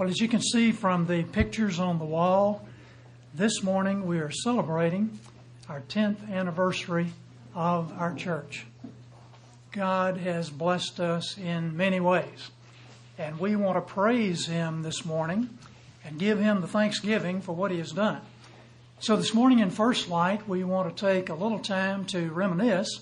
[0.00, 2.66] Well, as you can see from the pictures on the wall,
[3.34, 5.20] this morning we are celebrating
[5.68, 7.08] our 10th anniversary
[7.54, 8.64] of our church.
[9.72, 12.50] God has blessed us in many ways,
[13.18, 15.50] and we want to praise Him this morning
[16.02, 18.22] and give Him the thanksgiving for what He has done.
[19.00, 23.00] So, this morning in First Light, we want to take a little time to reminisce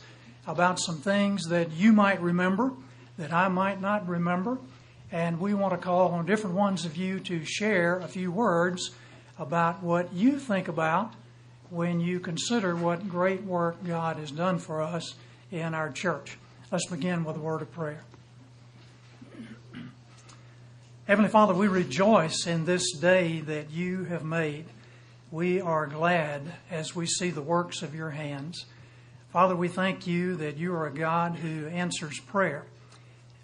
[0.49, 2.73] about some things that you might remember,
[3.19, 4.59] that I might not remember
[5.11, 8.91] and we want to call on different ones of you to share a few words
[9.39, 11.15] about what you think about
[11.71, 15.15] when you consider what great work God has done for us
[15.51, 16.37] in our church.
[16.71, 18.03] Let's begin with a word of prayer.
[21.07, 24.67] Heavenly Father, we rejoice in this day that you have made.
[25.31, 28.67] We are glad as we see the works of your hands.
[29.33, 32.65] Father, we thank you that you are a God who answers prayer.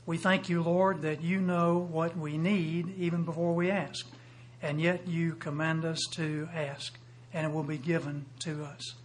[0.06, 4.06] We thank you, Lord, that you know what we need even before we ask,
[4.60, 6.98] and yet you command us to ask,
[7.32, 8.96] and it will be given to us.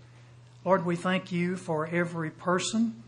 [0.66, 3.02] Lord, we thank you for every person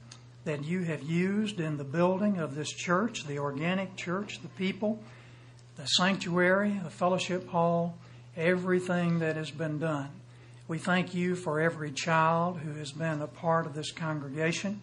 [0.45, 4.97] that you have used in the building of this church, the organic church, the people,
[5.75, 7.97] the sanctuary, the fellowship hall,
[8.37, 10.09] everything that has been done.
[10.69, 14.79] We thank you for every child who has been a part of this congregation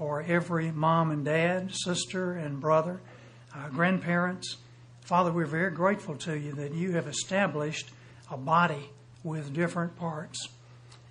[0.00, 2.98] for every mom and dad, sister and brother,
[3.54, 4.56] uh, grandparents.
[5.02, 7.90] Father, we're very grateful to you that you have established
[8.30, 8.88] a body
[9.22, 10.48] with different parts.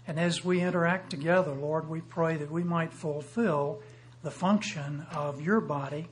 [0.08, 3.80] And as we interact together, Lord, we pray that we might fulfill
[4.24, 6.08] the function of your body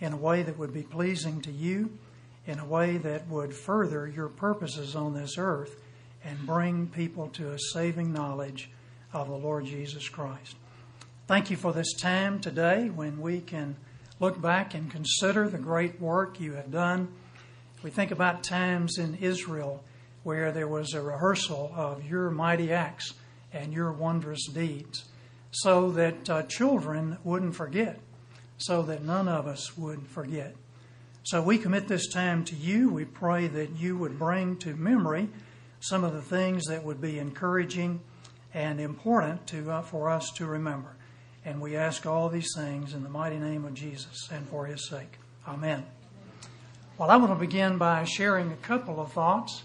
[0.00, 1.96] in a way that would be pleasing to you,
[2.44, 5.80] in a way that would further your purposes on this earth
[6.24, 8.68] and bring people to a saving knowledge
[9.12, 10.56] of the Lord Jesus Christ.
[11.26, 13.74] Thank you for this time today when we can
[14.20, 17.08] look back and consider the great work you have done.
[17.82, 19.82] We think about times in Israel
[20.22, 23.14] where there was a rehearsal of your mighty acts
[23.52, 25.06] and your wondrous deeds
[25.50, 27.98] so that uh, children wouldn't forget,
[28.58, 30.54] so that none of us would forget.
[31.24, 32.88] So we commit this time to you.
[32.88, 35.28] We pray that you would bring to memory
[35.80, 37.98] some of the things that would be encouraging
[38.54, 40.95] and important to, uh, for us to remember.
[41.46, 44.88] And we ask all these things in the mighty name of Jesus and for his
[44.88, 45.16] sake.
[45.46, 45.86] Amen.
[46.98, 49.62] Well, I want to begin by sharing a couple of thoughts.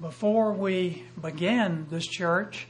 [0.00, 2.66] Before we began this church,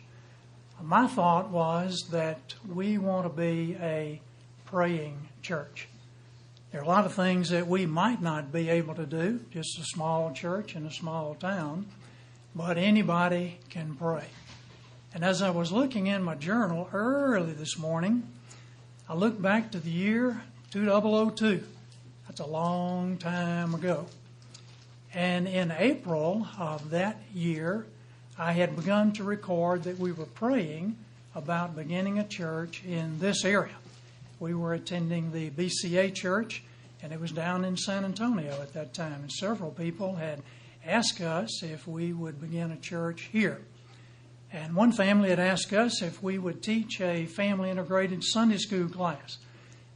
[0.83, 4.21] my thought was that we want to be a
[4.67, 5.87] praying church.
[6.73, 9.79] There are a lot of things that we might not be able to do, just
[9.79, 11.87] a small church in a small town,
[12.57, 14.25] but anybody can pray.
[15.15, 18.23] And as I was looking in my journal early this morning,
[19.07, 20.41] I looked back to the year
[20.71, 21.63] 2002.
[22.27, 24.07] That's a long time ago.
[25.13, 27.85] And in April of that year,
[28.39, 30.97] I had begun to record that we were praying
[31.35, 33.77] about beginning a church in this area.
[34.41, 36.63] We were attending the BCA church,
[37.03, 39.21] and it was down in San Antonio at that time.
[39.21, 40.41] And several people had
[40.87, 43.61] asked us if we would begin a church here.
[44.53, 48.87] And one family had asked us if we would teach a family integrated Sunday school
[48.87, 49.39] class.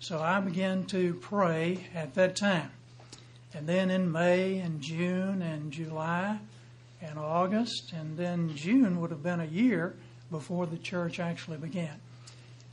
[0.00, 2.70] So I began to pray at that time.
[3.52, 6.38] And then in May and June and July
[7.02, 9.94] and August, and then June would have been a year
[10.30, 12.00] before the church actually began.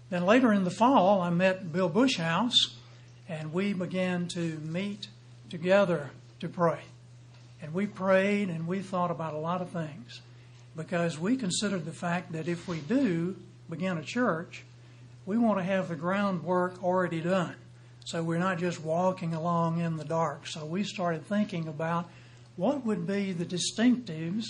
[0.09, 2.77] Then later in the fall, I met Bill Bushhouse,
[3.27, 5.07] and we began to meet
[5.49, 6.79] together to pray.
[7.61, 10.21] And we prayed and we thought about a lot of things
[10.75, 13.35] because we consider the fact that if we do
[13.69, 14.63] begin a church,
[15.25, 17.55] we want to have the groundwork already done.
[18.05, 20.47] So we're not just walking along in the dark.
[20.47, 22.09] So we started thinking about
[22.57, 24.43] what would be the distinctives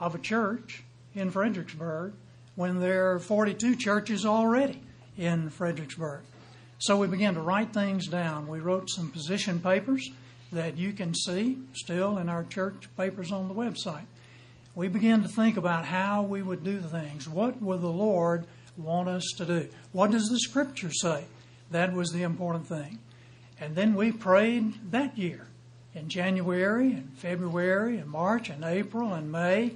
[0.00, 0.82] of a church
[1.14, 2.12] in Fredericksburg
[2.54, 4.82] when there are 42 churches already
[5.18, 6.22] in Fredericksburg.
[6.78, 8.48] So we began to write things down.
[8.48, 10.08] We wrote some position papers
[10.52, 14.06] that you can see still in our church papers on the website
[14.76, 17.26] we began to think about how we would do things.
[17.26, 18.46] What would the Lord
[18.76, 19.68] want us to do?
[19.92, 21.24] What does the Scripture say?
[21.70, 22.98] That was the important thing.
[23.58, 25.46] And then we prayed that year
[25.94, 29.72] in January and February and March and April and May,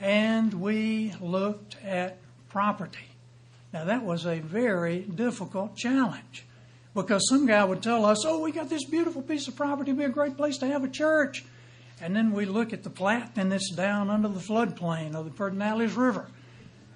[0.00, 2.16] and we looked at
[2.48, 3.10] property.
[3.74, 6.46] Now, that was a very difficult challenge
[6.94, 9.98] because some guy would tell us, Oh, we got this beautiful piece of property, it'd
[9.98, 11.44] be a great place to have a church.
[12.04, 15.30] And then we look at the plat, and it's down under the floodplain of the
[15.30, 16.26] Pedernales River.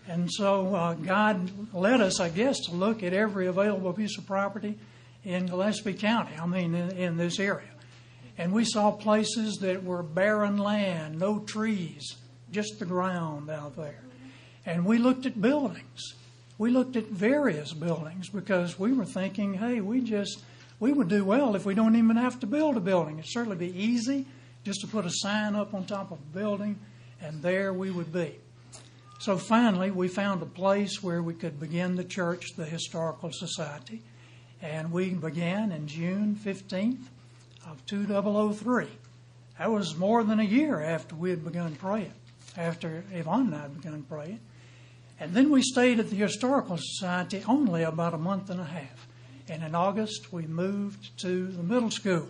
[0.06, 4.26] And so uh, God led us, I guess, to look at every available piece of
[4.26, 4.78] property
[5.24, 7.70] in Gillespie County, I mean, in, in this area.
[8.36, 12.16] And we saw places that were barren land, no trees,
[12.52, 14.04] just the ground out there.
[14.66, 16.12] And we looked at buildings.
[16.58, 20.44] We looked at various buildings because we were thinking, hey, we just,
[20.78, 23.18] we would do well if we don't even have to build a building.
[23.18, 24.26] It'd certainly be easy
[24.64, 26.78] just to put a sign up on top of a building,
[27.20, 28.38] and there we would be.
[29.20, 34.02] So finally, we found a place where we could begin the church, the Historical Society,
[34.62, 37.06] and we began in June 15th
[37.66, 38.86] of 2003.
[39.58, 42.12] That was more than a year after we had begun praying,
[42.56, 44.40] after Yvonne and I had begun praying.
[45.18, 49.08] And then we stayed at the Historical Society only about a month and a half.
[49.48, 52.28] And in August, we moved to the middle school.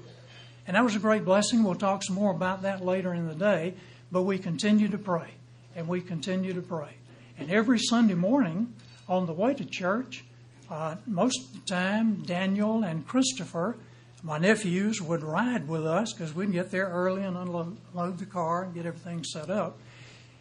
[0.68, 1.64] And that was a great blessing.
[1.64, 3.72] We'll talk some more about that later in the day.
[4.12, 5.30] But we continue to pray
[5.74, 6.90] and we continue to pray.
[7.38, 8.74] And every Sunday morning
[9.08, 10.24] on the way to church,
[10.70, 13.76] uh, most of the time, Daniel and Christopher,
[14.22, 18.64] my nephews, would ride with us because we'd get there early and unload the car
[18.64, 19.78] and get everything set up.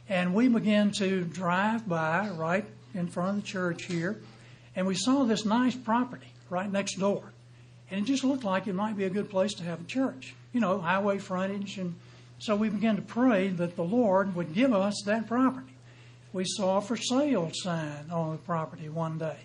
[0.10, 4.20] And we began to drive by right in front of the church here,
[4.76, 7.32] and we saw this nice property right next door.
[7.90, 10.36] And it just looked like it might be a good place to have a church.
[10.54, 11.96] You know, highway frontage and
[12.40, 15.74] so we began to pray that the Lord would give us that property.
[16.34, 19.38] We saw a for sale sign on the property one day.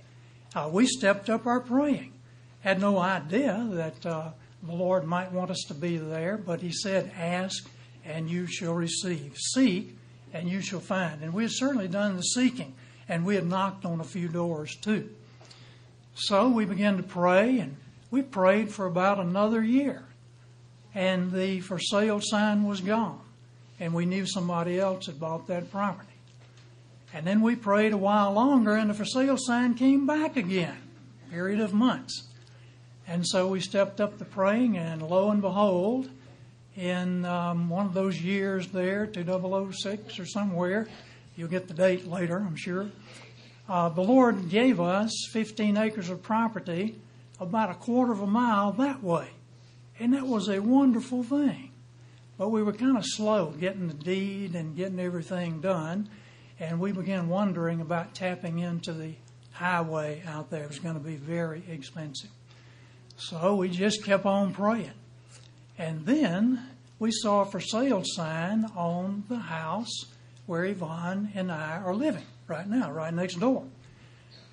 [0.54, 2.12] Uh, we stepped up our praying.
[2.60, 4.30] Had no idea that uh,
[4.62, 7.68] the Lord might want us to be there, but He said, Ask
[8.04, 9.36] and you shall receive.
[9.36, 9.96] Seek
[10.34, 11.22] and you shall find.
[11.22, 12.74] And we had certainly done the seeking,
[13.08, 15.08] and we had knocked on a few doors too.
[16.14, 17.76] So we began to pray, and
[18.12, 20.04] we prayed for about another year
[20.94, 23.20] and the for sale sign was gone.
[23.80, 26.08] And we knew somebody else had bought that property.
[27.14, 30.76] And then we prayed a while longer, and the for sale sign came back again,
[31.30, 32.28] period of months.
[33.08, 36.10] And so we stepped up the praying, and lo and behold,
[36.76, 40.86] in um, one of those years there, 2006 or somewhere,
[41.36, 42.90] you'll get the date later, I'm sure,
[43.68, 46.96] uh, the Lord gave us 15 acres of property
[47.42, 49.28] about a quarter of a mile that way.
[49.98, 51.70] And that was a wonderful thing.
[52.38, 56.08] But we were kind of slow getting the deed and getting everything done.
[56.58, 59.14] And we began wondering about tapping into the
[59.52, 60.64] highway out there.
[60.64, 62.30] It was going to be very expensive.
[63.16, 64.92] So we just kept on praying.
[65.78, 66.66] And then
[66.98, 70.06] we saw a for sale sign on the house
[70.46, 73.64] where Yvonne and I are living right now, right next door.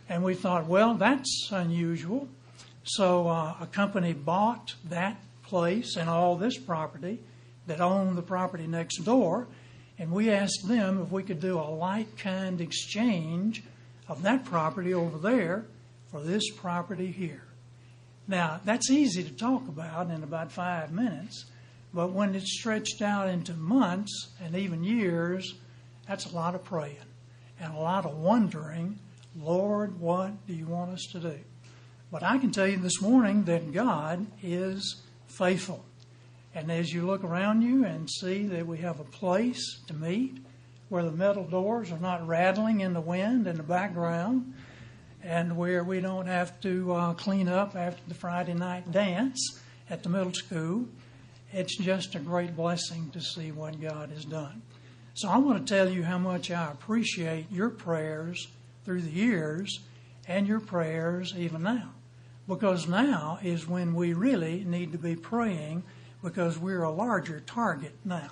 [0.07, 2.27] And we thought, well, that's unusual.
[2.83, 7.19] So uh, a company bought that place and all this property
[7.67, 9.47] that owned the property next door,
[9.97, 13.63] and we asked them if we could do a like kind exchange
[14.07, 15.65] of that property over there
[16.09, 17.43] for this property here.
[18.27, 21.45] Now, that's easy to talk about in about five minutes,
[21.93, 25.55] but when it's stretched out into months and even years,
[26.07, 26.97] that's a lot of praying
[27.59, 28.99] and a lot of wondering,
[29.35, 31.39] Lord, what do you want us to do?
[32.11, 35.85] But I can tell you this morning that God is faithful.
[36.55, 40.43] And as you look around you and see that we have a place to meet
[40.89, 44.55] where the metal doors are not rattling in the wind in the background,
[45.21, 50.01] and where we don't have to uh, clean up after the Friday night dance at
[50.01, 50.87] the middle school,
[51.51, 54.63] it's just a great blessing to see what God has done.
[55.13, 58.47] So I want to tell you how much I appreciate your prayers
[58.83, 59.79] through the years
[60.27, 61.93] and your prayers even now
[62.49, 65.83] because now is when we really need to be praying
[66.23, 68.31] because we're a larger target now.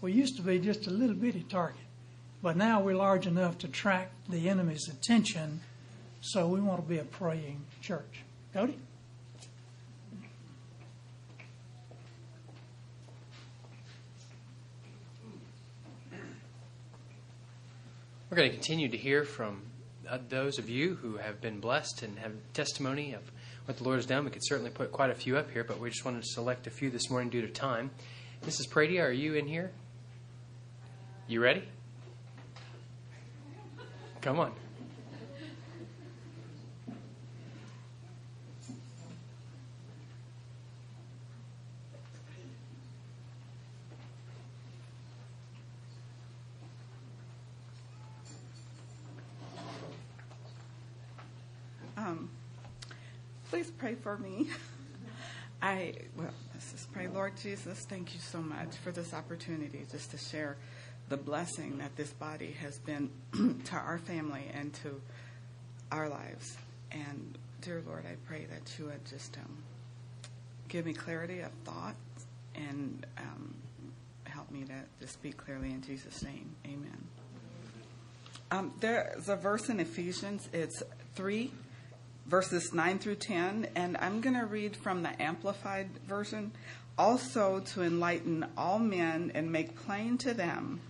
[0.00, 1.82] We used to be just a little bitty target,
[2.42, 5.60] but now we're large enough to attract the enemy's attention,
[6.22, 8.22] so we want to be a praying church.
[8.54, 8.78] Cody?
[18.30, 19.60] We're going to continue to hear from
[20.30, 23.20] those of you who have been blessed and have testimony of
[23.66, 24.24] what the Lord has done.
[24.24, 26.66] We could certainly put quite a few up here, but we just wanted to select
[26.66, 27.90] a few this morning due to time.
[28.44, 28.68] Mrs.
[28.68, 29.70] Prady, are you in here?
[31.28, 31.64] You ready?
[34.20, 34.52] Come on.
[53.80, 54.46] Pray for me.
[55.62, 57.08] I, well, let's just pray.
[57.08, 60.58] Lord Jesus, thank you so much for this opportunity just to share
[61.08, 63.10] the blessing that this body has been
[63.64, 65.00] to our family and to
[65.90, 66.58] our lives.
[66.92, 69.56] And dear Lord, I pray that you would just um,
[70.68, 71.96] give me clarity of thought
[72.54, 73.54] and um,
[74.24, 76.54] help me to, to speak clearly in Jesus' name.
[76.66, 77.08] Amen.
[78.50, 80.82] Um, there's a verse in Ephesians, it's
[81.14, 81.50] 3,
[82.26, 86.52] verses 9 through 10, and I'm going to read from the Amplified Version.
[86.98, 90.80] Also, to enlighten all men and make plain to them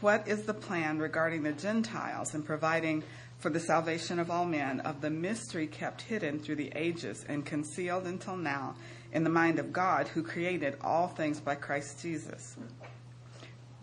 [0.00, 3.02] what is the plan regarding the Gentiles and providing
[3.38, 7.44] for the salvation of all men of the mystery kept hidden through the ages and
[7.44, 8.74] concealed until now
[9.12, 12.56] in the mind of God who created all things by Christ Jesus.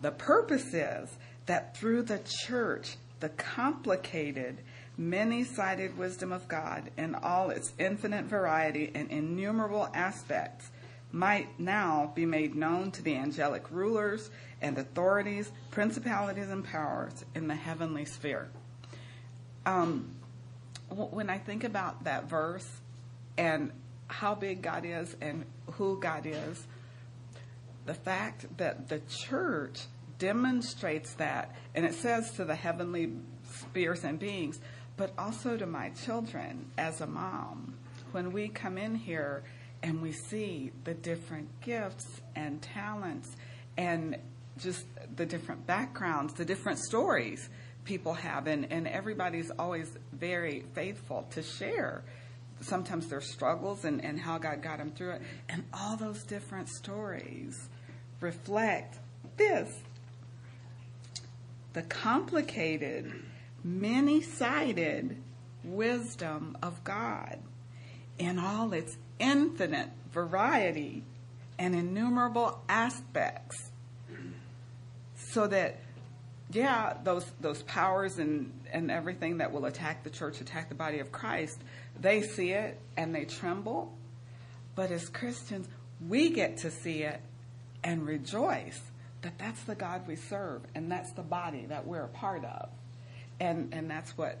[0.00, 1.08] The purpose is
[1.46, 4.58] that through the church, the complicated,
[4.96, 10.70] many sided wisdom of God in all its infinite variety and innumerable aspects
[11.10, 14.30] might now be made known to the angelic rulers
[14.60, 18.48] and authorities, principalities, and powers in the heavenly sphere.
[19.66, 20.14] Um,
[20.88, 22.68] when I think about that verse
[23.36, 23.70] and
[24.08, 26.66] how big God is and who God is,
[27.84, 29.80] the fact that the church
[30.18, 33.12] demonstrates that, and it says to the heavenly
[33.44, 34.60] spheres and beings,
[35.02, 37.74] but also to my children as a mom,
[38.12, 39.42] when we come in here
[39.82, 42.06] and we see the different gifts
[42.36, 43.34] and talents
[43.76, 44.16] and
[44.60, 47.50] just the different backgrounds, the different stories
[47.84, 52.04] people have, and, and everybody's always very faithful to share
[52.60, 55.22] sometimes their struggles and, and how God got them through it.
[55.48, 57.68] And all those different stories
[58.20, 59.00] reflect
[59.36, 59.68] this
[61.72, 63.12] the complicated,
[63.64, 65.16] many sided
[65.64, 67.38] wisdom of God
[68.18, 71.04] in all its infinite variety
[71.58, 73.70] and innumerable aspects.
[75.14, 75.80] So that,
[76.50, 80.98] yeah, those, those powers and, and everything that will attack the church, attack the body
[80.98, 81.58] of Christ,
[81.98, 83.96] they see it and they tremble.
[84.74, 85.68] But as Christians,
[86.06, 87.20] we get to see it
[87.84, 88.80] and rejoice
[89.22, 92.68] that that's the God we serve and that's the body that we're a part of.
[93.42, 94.38] And, and that's what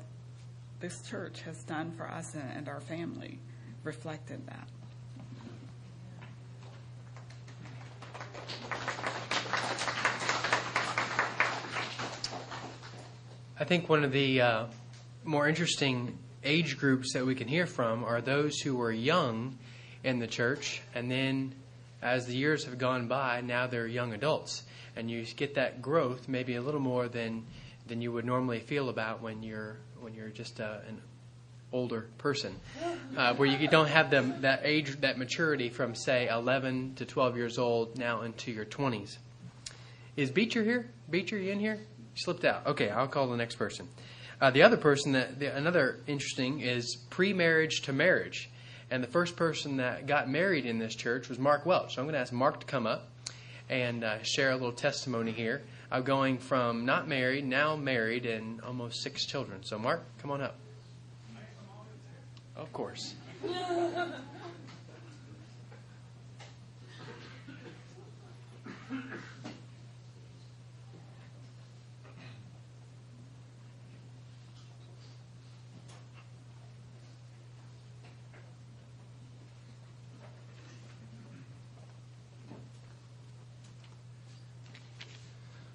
[0.78, 3.40] this church has done for us and, and our family
[3.82, 4.68] reflected that.
[13.58, 14.66] I think one of the uh,
[15.24, 19.58] more interesting age groups that we can hear from are those who were young
[20.04, 21.56] in the church, and then
[22.00, 24.62] as the years have gone by, now they're young adults,
[24.94, 27.44] and you get that growth maybe a little more than
[27.86, 31.00] than you would normally feel about when you're when you're just uh, an
[31.72, 32.54] older person,
[33.16, 37.58] uh, where you don't have that age, that maturity from say 11 to 12 years
[37.58, 39.16] old now into your 20s.
[40.16, 40.90] Is Beecher here?
[41.08, 41.78] Beecher, you in here?
[42.14, 42.66] Slipped out.
[42.66, 43.88] Okay, I'll call the next person.
[44.40, 48.50] Uh, the other person that the, another interesting is pre-marriage to marriage,
[48.90, 51.94] and the first person that got married in this church was Mark Welch.
[51.94, 53.08] So I'm going to ask Mark to come up
[53.70, 55.62] and uh, share a little testimony here
[55.92, 59.62] of going from not married, now married, and almost six children.
[59.62, 60.56] So Mark, come on up.
[62.56, 63.14] Of course.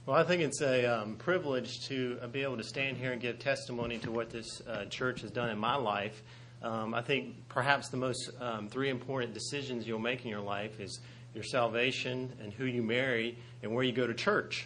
[0.08, 3.22] Well, I think it's a um, privilege to uh, be able to stand here and
[3.22, 6.24] give testimony to what this uh, church has done in my life.
[6.64, 10.80] Um, I think perhaps the most um, three important decisions you'll make in your life
[10.80, 11.02] is
[11.36, 14.66] your salvation and who you marry and where you go to church.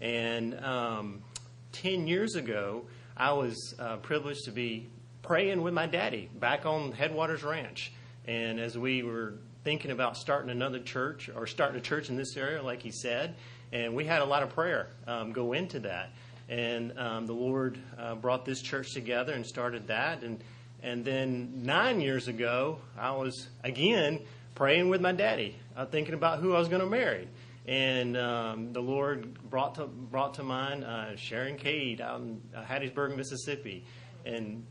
[0.00, 1.24] And um,
[1.72, 2.84] 10 years ago,
[3.16, 4.88] I was uh, privileged to be
[5.20, 7.90] praying with my daddy back on Headwaters Ranch.
[8.28, 12.36] And as we were thinking about starting another church or starting a church in this
[12.36, 13.34] area, like he said,
[13.72, 16.10] and we had a lot of prayer um, go into that.
[16.48, 20.22] And um, the Lord uh, brought this church together and started that.
[20.22, 20.42] And,
[20.82, 24.20] and then nine years ago, I was again
[24.54, 27.28] praying with my daddy, uh, thinking about who I was going to marry.
[27.66, 32.62] And um, the Lord brought to, brought to mind uh, Sharon Cade out in uh,
[32.62, 33.84] Hattiesburg, Mississippi.
[34.24, 34.64] And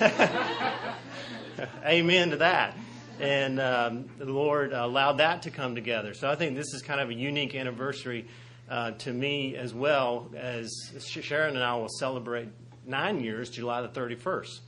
[1.84, 2.74] amen to that
[3.20, 6.14] and um, the Lord allowed that to come together.
[6.14, 8.26] So I think this is kind of a unique anniversary
[8.70, 10.70] uh, to me as well as
[11.00, 12.48] Sharon and I will celebrate
[12.86, 14.60] nine years, July the 31st.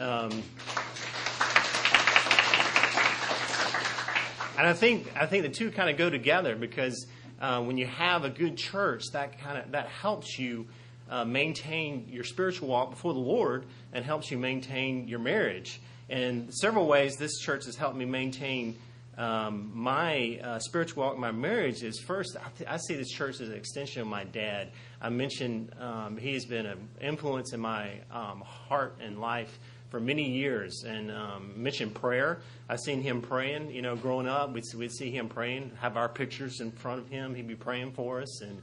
[0.00, 0.42] Um,
[4.58, 7.06] and I think I think the two kind of go together because
[7.40, 10.66] uh, when you have a good church, that kind of that helps you
[11.10, 15.80] uh, maintain your spiritual walk before the Lord and helps you maintain your marriage.
[16.10, 18.76] And several ways this church has helped me maintain
[19.16, 22.36] um, my uh, spiritual walk, my marriage is first.
[22.36, 24.70] I, th- I, see this church as an extension of my dad.
[25.00, 29.58] I mentioned um, he's been an influence in my um, heart and life
[29.90, 32.40] for many years, and um, mentioned prayer.
[32.68, 33.72] I've seen him praying.
[33.72, 35.72] You know, growing up, we'd, we'd see him praying.
[35.80, 37.34] Have our pictures in front of him.
[37.34, 38.62] He'd be praying for us, and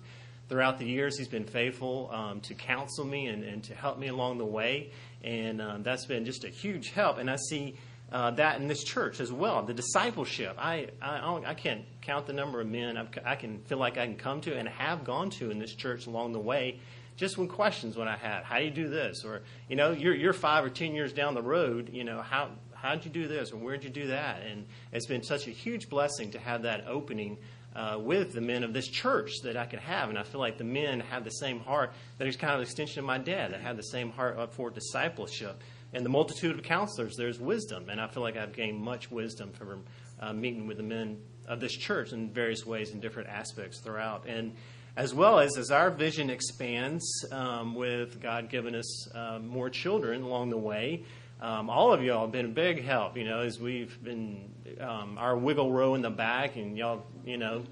[0.49, 4.07] throughout the years, he's been faithful um, to counsel me and, and, to help me
[4.07, 4.91] along the way,
[5.23, 7.17] and um, that's been just a huge help.
[7.17, 7.75] And I see
[8.11, 9.63] uh, that in this church as well.
[9.63, 10.55] The discipleship.
[10.57, 14.05] I, I, I can't count the number of men I've, i can feel like I
[14.05, 16.79] can come to and have gone to in this church along the way.
[17.17, 19.25] Just when questions when I had, how do you do this?
[19.25, 22.49] Or, you know, you're, you're five or ten years down the road, you know, how,
[22.73, 23.51] how'd you do this?
[23.51, 24.43] Or where'd you do that?
[24.43, 27.37] And it's been such a huge blessing to have that opening
[27.77, 30.09] uh, with the men of this church that I could have.
[30.09, 32.63] And I feel like the men have the same heart that is kind of an
[32.63, 35.61] extension of my dad, that have the same heart for discipleship
[35.93, 37.89] and the multitude of counselors, there's wisdom.
[37.89, 39.83] And I feel like I've gained much wisdom from
[40.19, 41.17] uh, meeting with the men
[41.47, 44.25] of this church in various ways in different aspects throughout.
[44.27, 44.53] And
[44.97, 50.23] as well as as our vision expands um, with God giving us uh, more children
[50.23, 51.05] along the way,
[51.41, 54.49] um, all of y'all have been a big help, you know, as we've been
[54.81, 57.63] um, our wiggle row in the back, and y'all, you know,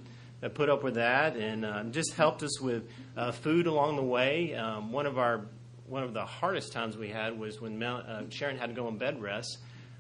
[0.42, 4.04] have put up with that and uh, just helped us with uh, food along the
[4.04, 4.54] way.
[4.54, 5.46] Um, one of our
[5.88, 8.88] one of the hardest times we had was when Mel, uh, Sharon had to go
[8.88, 9.60] on bed rest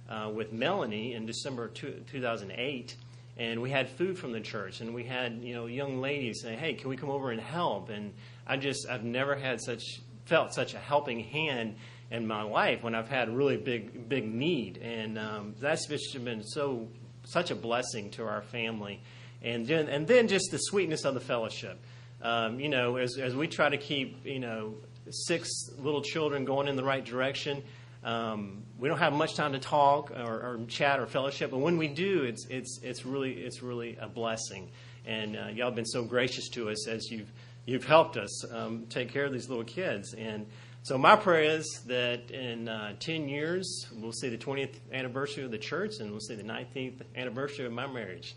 [0.09, 2.95] uh, with Melanie in December two, 2008.
[3.37, 6.55] And we had food from the church, and we had you know young ladies say,
[6.55, 8.13] "Hey, can we come over and help?" And
[8.45, 11.75] I just I've never had such felt such a helping hand
[12.11, 16.43] in my life when I've had really big big need, and um, that's just been
[16.43, 16.87] so
[17.23, 19.01] such a blessing to our family,
[19.41, 21.79] and then, and then just the sweetness of the fellowship.
[22.21, 24.75] Um, you know, as as we try to keep you know
[25.09, 27.63] six little children going in the right direction.
[28.03, 31.77] Um, we don't have much time to talk or, or, chat or fellowship, but when
[31.77, 34.69] we do, it's it's it's really it's really a blessing.
[35.07, 37.31] And uh, y'all have been so gracious to us as you've
[37.65, 40.13] you've helped us um, take care of these little kids.
[40.13, 40.45] And
[40.85, 45.49] so my prayer is that in uh, ten years we'll see the 20th anniversary of
[45.49, 48.35] the church, and we'll see the 19th anniversary of my marriage.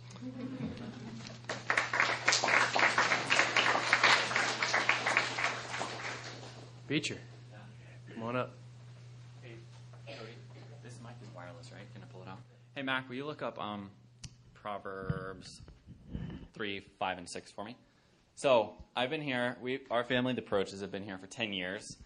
[6.87, 7.19] Beecher,
[8.15, 8.55] come on up.
[9.43, 9.57] Hey,
[10.07, 10.31] Cody,
[10.83, 11.83] this mic is wireless, right?
[11.93, 12.39] Can I pull it out?
[12.75, 13.91] Hey, Mac, will you look up um,
[14.55, 15.61] Proverbs
[16.55, 17.77] 3, 5, and 6 for me?
[18.37, 21.99] So, I've been here, we, our family, the Proches, have been here for 10 years,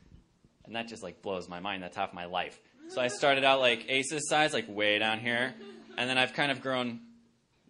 [0.64, 1.82] and that just, like, blows my mind.
[1.82, 2.60] That's half my life.
[2.88, 5.54] So I started out, like, Ace's size, like, way down here,
[5.96, 7.00] and then I've kind of grown,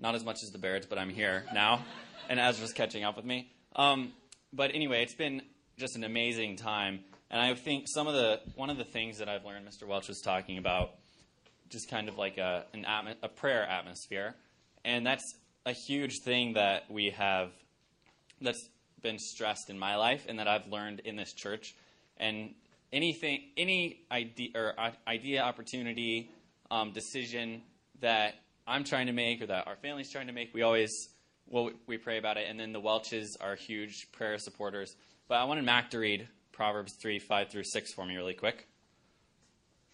[0.00, 1.84] not as much as the Bairds, but I'm here now,
[2.28, 3.50] and Ezra's catching up with me.
[3.76, 4.12] Um,
[4.52, 5.42] but anyway, it's been
[5.78, 7.00] just an amazing time.
[7.30, 9.86] And I think some of the one of the things that I've learned, Mr.
[9.86, 10.90] Welch was talking about,
[11.70, 14.34] just kind of like a an atmo- a prayer atmosphere,
[14.84, 15.24] and that's
[15.64, 17.50] a huge thing that we have
[18.40, 18.68] that's
[19.00, 21.74] been stressed in my life and that I've learned in this church.
[22.18, 22.54] And
[22.92, 24.74] anything, any idea or
[25.06, 26.30] idea, opportunity,
[26.70, 27.62] um, decision
[28.00, 28.34] that
[28.66, 30.90] I'm trying to make or that our family's trying to make, we always
[31.46, 32.46] well we pray about it.
[32.48, 34.94] And then the Welches are huge prayer supporters.
[35.28, 38.68] But I wanted Mac to read Proverbs 3 5 through 6 for me really quick.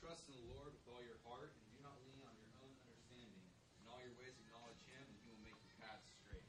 [0.01, 2.75] Trust in the Lord with all your heart and do not lean on your own
[2.83, 3.39] understanding.
[3.81, 6.43] In all your ways acknowledge Him and He will make your paths straight.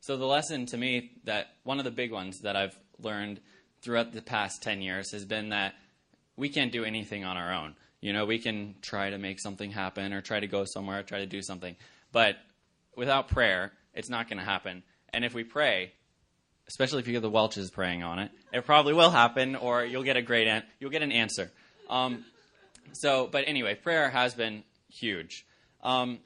[0.00, 3.40] So, the lesson to me that one of the big ones that I've learned
[3.82, 5.74] throughout the past 10 years has been that
[6.36, 7.74] we can't do anything on our own.
[8.00, 11.20] You know, we can try to make something happen or try to go somewhere, try
[11.20, 11.76] to do something.
[12.12, 12.36] But
[12.96, 14.82] without prayer, it's not going to happen.
[15.12, 15.92] And if we pray,
[16.68, 18.30] especially if you get the Welches praying on it.
[18.52, 21.50] It probably will happen, or you'll get a great an- you'll get an answer.
[21.90, 22.24] Um,
[22.92, 25.46] so, but anyway, prayer has been huge,
[25.82, 26.20] um,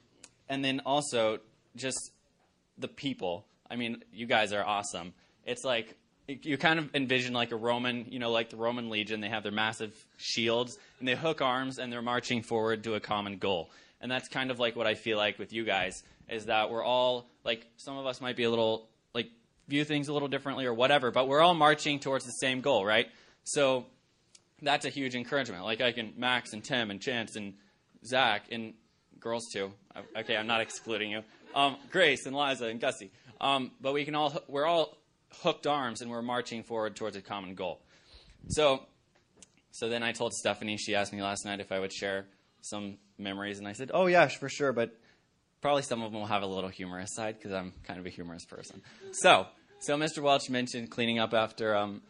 [0.47, 1.39] and then also
[1.75, 2.11] just
[2.77, 3.45] the people.
[3.69, 5.13] I mean, you guys are awesome.
[5.45, 5.95] It's like
[6.29, 9.19] you kind of envision like a Roman, you know, like the Roman legion.
[9.19, 12.99] They have their massive shields and they hook arms and they're marching forward to a
[12.99, 13.69] common goal.
[14.01, 16.83] And that's kind of like what I feel like with you guys is that we're
[16.83, 19.29] all like some of us might be a little like
[19.67, 22.85] view things a little differently or whatever, but we're all marching towards the same goal,
[22.85, 23.07] right?
[23.43, 23.87] So
[24.61, 25.63] that's a huge encouragement.
[25.63, 27.55] Like I can Max and Tim and Chance and
[28.05, 28.73] Zach and
[29.19, 29.73] girls too.
[30.15, 31.23] Okay, I'm not excluding you.
[31.55, 33.09] Um, Grace and Liza and Gussie.
[33.41, 34.95] Um, but we can all we're all
[35.41, 37.79] hooked arms and we're marching forward towards a common goal.
[38.49, 38.83] So
[39.71, 40.77] so then I told Stephanie.
[40.77, 42.25] She asked me last night if I would share
[42.61, 44.95] some memories, and I said, "Oh yeah, for sure." But
[45.61, 48.09] probably some of them will have a little humorous side because I'm kind of a
[48.09, 48.81] humorous person.
[49.11, 49.47] So
[49.79, 50.21] so Mr.
[50.21, 52.01] Welch mentioned cleaning up after um,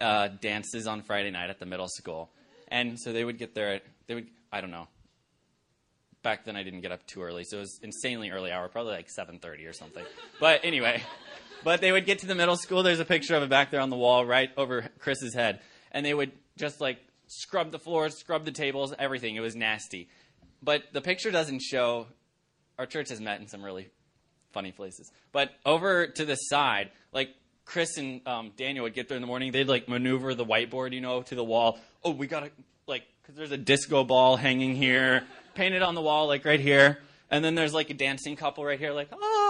[0.00, 2.30] uh, dances on Friday night at the middle school,
[2.68, 3.80] and so they would get there.
[4.06, 4.88] They would I don't know
[6.26, 8.94] back then I didn't get up too early, so it was insanely early hour, probably
[8.94, 10.04] like 7:30 or something.
[10.40, 11.00] But anyway,
[11.64, 12.82] but they would get to the middle school.
[12.82, 15.60] There's a picture of it back there on the wall, right over Chris's head,
[15.92, 19.36] and they would just like scrub the floors, scrub the tables, everything.
[19.36, 20.08] It was nasty.
[20.62, 22.06] But the picture doesn't show.
[22.78, 23.88] Our church has met in some really
[24.52, 25.10] funny places.
[25.32, 27.30] But over to the side, like
[27.64, 29.52] Chris and um, Daniel would get there in the morning.
[29.52, 31.78] They'd like maneuver the whiteboard, you know, to the wall.
[32.02, 32.50] Oh, we gotta
[32.86, 36.98] like because there's a disco ball hanging here, painted on the wall, like right here.
[37.30, 39.45] And then there's like a dancing couple right here, like ah.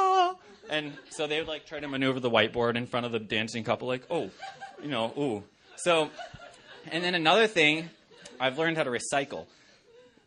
[0.69, 3.65] And so they would like try to maneuver the whiteboard in front of the dancing
[3.65, 4.31] couple, like oh,
[4.83, 5.45] you know, ooh.
[5.77, 6.11] So,
[6.91, 7.91] and then another thing,
[8.41, 9.47] I've learned how to recycle.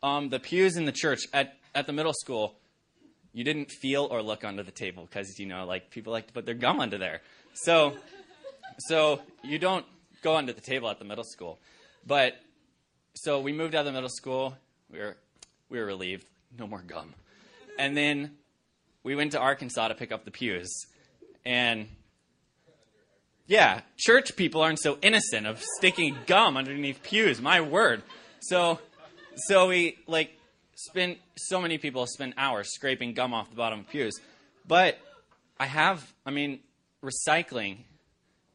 [0.02, 2.56] Um, the pews in the church at at the middle school,
[3.34, 6.34] you didn't feel or look under the table because you know like people like to
[6.34, 7.21] put their gum under there.
[7.54, 7.97] So,
[8.88, 9.86] so you don't
[10.21, 11.60] go under the table at the middle school.
[12.06, 12.39] But
[13.15, 14.56] so we moved out of the middle school.
[14.91, 15.17] We were
[15.69, 16.25] we were relieved,
[16.58, 17.13] no more gum.
[17.78, 18.32] And then
[19.10, 20.86] we went to Arkansas to pick up the pews,
[21.43, 21.88] and
[23.48, 27.41] yeah, church people aren't so innocent of sticking gum underneath pews.
[27.41, 28.04] My word.
[28.39, 28.78] So,
[29.48, 30.30] so we like
[30.76, 34.22] spend so many people spend hours scraping gum off the bottom of pews.
[34.67, 35.00] But
[35.60, 36.60] I have, I mean,
[37.04, 37.78] recycling.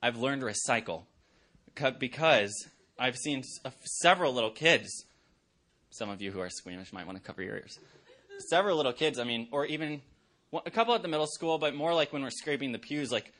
[0.00, 1.02] I've learned to recycle
[1.98, 2.52] because
[2.96, 5.04] I've seen uh, several little kids.
[5.90, 7.80] Some of you who are squeamish might want to cover your ears.
[8.50, 9.18] Several little kids.
[9.18, 10.00] I mean, or even
[10.64, 13.32] a couple at the middle school, but more like when we're scraping the pews, like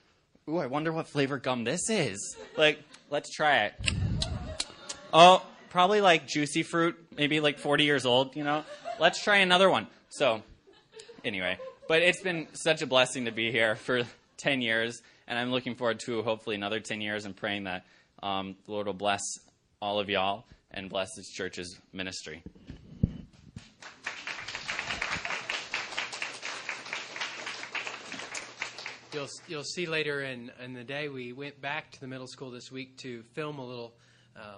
[0.48, 2.37] ooh, I wonder what flavor gum this is.
[2.57, 2.79] Like,
[3.11, 3.74] let's try it.
[5.12, 8.64] Oh, probably like juicy fruit, maybe like 40 years old, you know?
[8.98, 9.87] Let's try another one.
[10.11, 10.42] So,
[11.24, 14.03] anyway, but it's been such a blessing to be here for
[14.38, 17.85] 10 years, and I'm looking forward to hopefully another 10 years and praying that
[18.22, 19.22] um, the Lord will bless
[19.81, 22.42] all of y'all and bless this church's ministry.
[29.14, 32.50] You'll, you'll see later in, in the day, we went back to the middle school
[32.50, 33.94] this week to film a little
[34.37, 34.57] uh,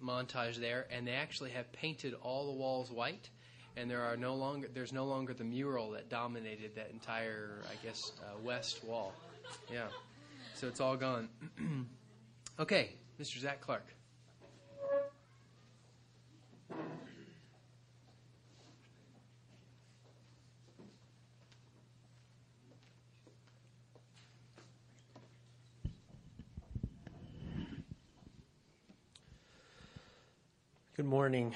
[0.00, 3.28] montage there, and they actually have painted all the walls white,
[3.76, 7.84] and there are no longer there's no longer the mural that dominated that entire, I
[7.84, 9.12] guess, uh, west wall.
[9.72, 9.88] Yeah,
[10.54, 11.28] so it's all gone.
[12.60, 12.90] okay,
[13.20, 13.40] Mr.
[13.40, 13.86] Zach Clark.
[30.96, 31.54] Good morning.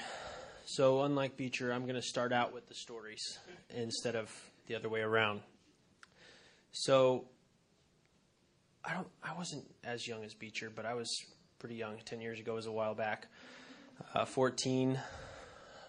[0.65, 3.39] So, unlike Beecher, I'm going to start out with the stories
[3.75, 4.29] instead of
[4.67, 5.41] the other way around.
[6.73, 7.25] So,
[8.85, 9.07] I don't.
[9.23, 11.09] I wasn't as young as Beecher, but I was
[11.57, 11.97] pretty young.
[12.05, 13.29] Ten years ago was a while back.
[14.13, 14.99] Uh, Fourteen.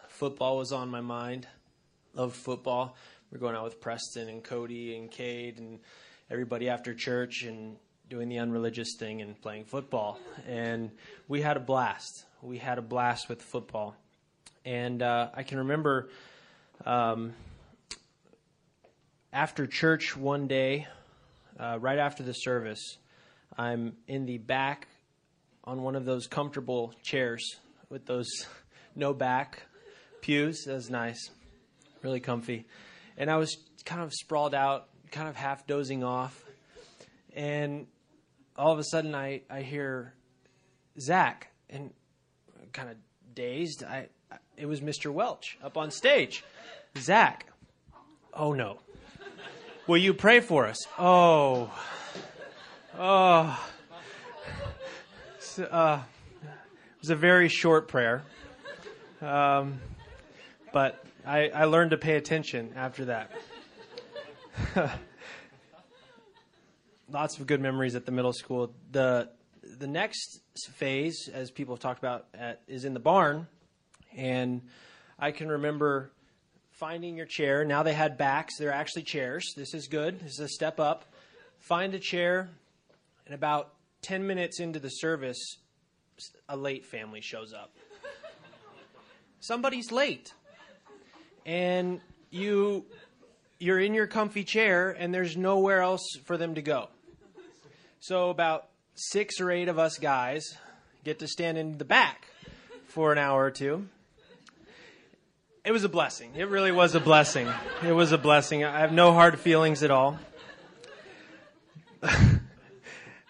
[0.09, 1.47] Football was on my mind.
[2.15, 2.97] Loved football.
[3.31, 5.79] We are going out with Preston and Cody and Cade and
[6.31, 7.77] everybody after church and
[8.09, 10.19] doing the unreligious thing and playing football.
[10.49, 10.91] And
[11.29, 13.95] we had a blast we had a blast with football.
[14.65, 16.09] And uh, I can remember
[16.85, 17.35] um,
[19.33, 20.89] after church one day,
[21.59, 22.99] uh, right after the service,
[23.57, 24.89] I'm in the back
[25.65, 27.57] on one of those comfortable chairs
[27.89, 28.29] with those
[28.97, 29.63] no back
[30.21, 30.65] pews.
[30.67, 31.31] That was nice,
[32.03, 32.67] really comfy.
[33.17, 36.45] And I was kind of sprawled out, kind of half dozing off.
[37.35, 37.87] And
[38.57, 40.15] all of a sudden, I, I hear
[40.99, 41.49] Zach.
[41.71, 41.93] And
[42.73, 42.97] kind of
[43.35, 43.85] dazed.
[43.85, 45.13] I, I, it was Mr.
[45.13, 46.45] Welch up on stage.
[46.99, 47.47] Zach,
[48.35, 48.79] oh no.
[49.87, 50.79] Will you pray for us?
[50.99, 51.71] Oh,
[52.99, 53.69] oh.
[55.59, 56.01] Uh,
[56.43, 58.23] it was a very short prayer,
[59.21, 59.81] um,
[60.73, 63.31] but I, I learned to pay attention after that.
[67.11, 68.73] Lots of good memories at the middle school.
[68.93, 69.29] The
[69.63, 70.41] the next
[70.75, 73.47] phase, as people have talked about, at, is in the barn.
[74.17, 74.63] And
[75.19, 76.11] I can remember
[76.71, 77.65] finding your chair.
[77.65, 79.45] Now they had backs, they're actually chairs.
[79.57, 81.05] This is good, this is a step up.
[81.59, 82.49] Find a chair,
[83.27, 85.39] and about 10 minutes into the service,
[86.49, 87.73] a late family shows up.
[89.41, 90.33] Somebody's late.
[91.47, 92.85] And you
[93.59, 96.89] you're in your comfy chair and there's nowhere else for them to go.
[98.01, 100.57] So about six or eight of us guys
[101.05, 102.29] get to stand in the back
[102.87, 103.89] for an hour or two.
[105.65, 106.33] It was a blessing.
[106.35, 107.49] It really was a blessing.
[107.85, 108.65] It was a blessing.
[108.65, 110.19] I have no hard feelings at all.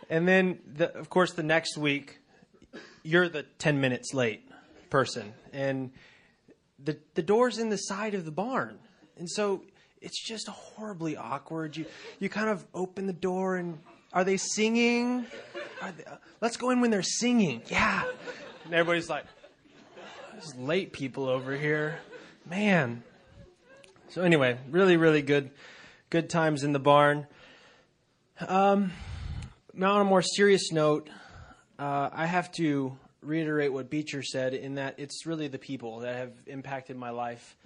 [0.09, 2.20] and then, the, of course, the next week,
[3.03, 4.48] you're the 10 minutes late
[4.88, 5.35] person.
[5.53, 5.90] And
[6.85, 8.79] the the door's in the side of the barn,
[9.16, 9.62] and so
[10.01, 11.77] it's just horribly awkward.
[11.77, 11.87] You
[12.18, 13.79] you kind of open the door and
[14.12, 15.27] are they singing?
[15.81, 17.62] Are they, uh, let's go in when they're singing.
[17.66, 18.05] Yeah,
[18.64, 19.25] and everybody's like,
[20.33, 21.98] "There's late people over here,
[22.48, 23.03] man."
[24.09, 25.51] So anyway, really really good
[26.11, 27.27] good times in the barn.
[28.46, 28.92] Um,
[29.72, 31.09] now on a more serious note,
[31.79, 36.16] uh, I have to reiterate what Beecher said in that it's really the people that
[36.16, 37.57] have impacted my life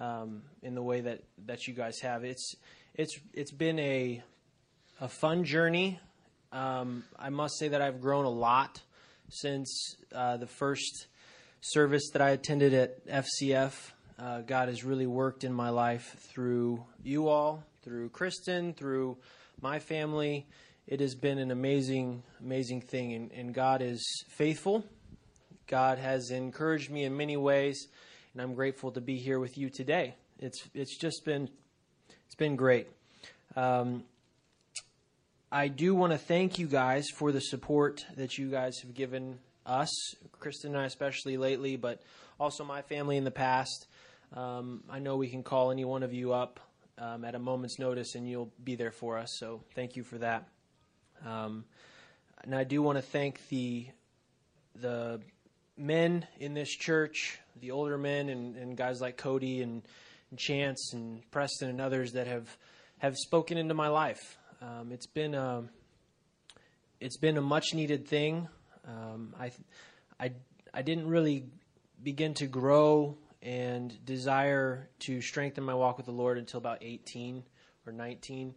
[0.00, 2.24] um, in the way that, that you guys have.
[2.24, 2.56] It's
[2.94, 4.22] it's it's been a
[5.02, 5.98] a fun journey.
[6.52, 8.80] Um, I must say that I've grown a lot
[9.30, 11.08] since uh, the first
[11.60, 13.72] service that I attended at FCF.
[14.16, 19.16] Uh, God has really worked in my life through you all, through Kristen, through
[19.60, 20.46] my family.
[20.86, 24.84] It has been an amazing, amazing thing, and, and God is faithful.
[25.66, 27.88] God has encouraged me in many ways,
[28.34, 30.14] and I'm grateful to be here with you today.
[30.38, 31.48] It's it's just been
[32.26, 32.86] it's been great.
[33.56, 34.04] Um,
[35.54, 39.38] I do want to thank you guys for the support that you guys have given
[39.66, 39.90] us,
[40.40, 42.00] Kristen and I especially lately, but
[42.40, 43.86] also my family in the past.
[44.32, 46.58] Um, I know we can call any one of you up
[46.96, 49.36] um, at a moment's notice, and you'll be there for us.
[49.38, 50.48] So thank you for that.
[51.22, 51.66] Um,
[52.42, 53.88] and I do want to thank the
[54.80, 55.20] the
[55.76, 59.82] men in this church, the older men, and, and guys like Cody and,
[60.30, 62.56] and, Chance and Preston and others that have
[63.00, 64.38] have spoken into my life.
[64.62, 65.64] Um, it's been a
[67.00, 68.48] it's been a much needed thing.
[68.86, 69.50] Um, I
[70.20, 70.32] I
[70.72, 71.46] I didn't really
[72.02, 77.42] begin to grow and desire to strengthen my walk with the Lord until about 18
[77.86, 78.54] or 19,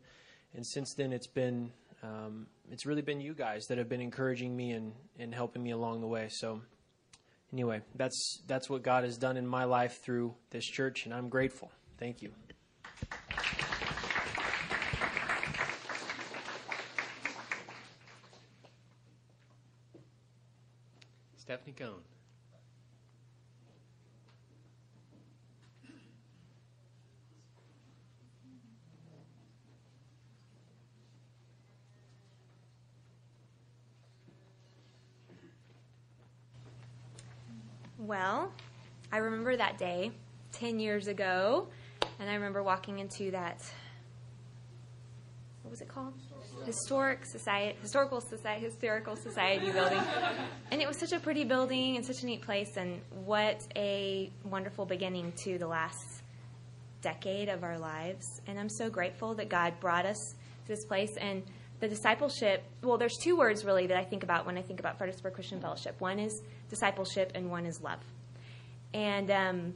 [0.53, 1.71] and since then it's been
[2.03, 5.71] um, it's really been you guys that have been encouraging me and, and helping me
[5.71, 6.27] along the way.
[6.29, 6.61] So
[7.51, 11.29] anyway, that's that's what God has done in my life through this church, and I'm
[11.29, 11.71] grateful.
[11.97, 12.31] Thank you.
[37.97, 38.51] Well,
[39.11, 40.11] I remember that day
[40.51, 41.67] 10 years ago,
[42.19, 43.63] and I remember walking into that,
[45.63, 46.13] what was it called?
[46.65, 50.01] Historic Society, Historical Society, Historical Society building.
[50.71, 54.31] And it was such a pretty building and such a neat place, and what a
[54.43, 56.23] wonderful beginning to the last
[57.01, 58.41] decade of our lives.
[58.47, 61.15] And I'm so grateful that God brought us to this place.
[61.17, 61.43] And
[61.79, 64.97] the discipleship, well, there's two words really that I think about when I think about
[64.97, 66.01] Fredericksburg Christian Fellowship.
[66.01, 67.99] One is discipleship, and one is love.
[68.93, 69.73] And um,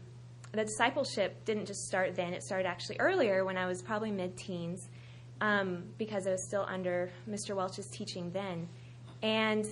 [0.54, 4.36] the discipleship didn't just start then, it started actually earlier when I was probably mid
[4.36, 4.89] teens
[5.42, 7.56] um, because I was still under Mr.
[7.56, 8.68] Welch's teaching then.
[9.22, 9.66] And,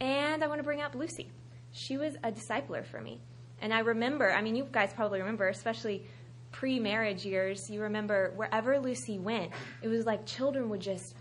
[0.00, 1.30] and I want to bring up Lucy.
[1.72, 3.20] She was a discipler for me.
[3.60, 6.06] And I remember, I mean, you guys probably remember, especially
[6.52, 9.50] pre marriage years, you remember wherever Lucy went,
[9.82, 11.14] it was like children would just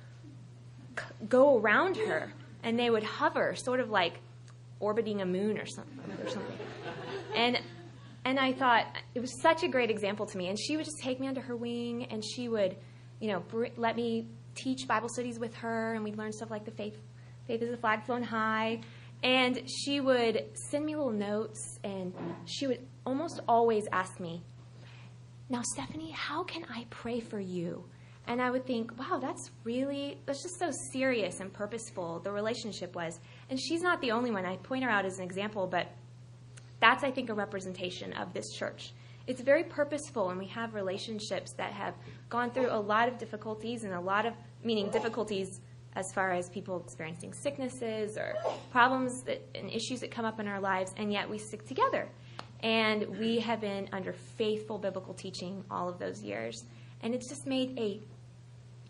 [1.28, 2.32] go around her
[2.63, 4.19] and they would hover, sort of like
[4.80, 6.00] orbiting a moon or something.
[6.24, 6.58] Or something.
[7.36, 7.60] And
[8.26, 10.48] and I thought it was such a great example to me.
[10.48, 12.78] And she would just take me under her wing, and she would,
[13.23, 16.65] you know, br- let me teach Bible studies with her, and we'd learn stuff like
[16.65, 16.99] the faith,
[17.47, 18.81] faith is a flag flown high.
[19.23, 22.13] And she would send me little notes, and
[22.45, 24.43] she would almost always ask me,
[25.47, 27.86] "Now, Stephanie, how can I pray for you?"
[28.27, 32.95] And I would think, wow, that's really, that's just so serious and purposeful, the relationship
[32.95, 33.19] was.
[33.49, 34.45] And she's not the only one.
[34.45, 35.88] I point her out as an example, but
[36.79, 38.93] that's, I think, a representation of this church.
[39.25, 41.93] It's very purposeful, and we have relationships that have
[42.29, 44.33] gone through a lot of difficulties and a lot of,
[44.63, 45.62] meaning difficulties
[45.95, 48.36] as far as people experiencing sicknesses or
[48.71, 52.09] problems that, and issues that come up in our lives, and yet we stick together.
[52.62, 56.63] And we have been under faithful biblical teaching all of those years.
[57.01, 58.01] And it's just made a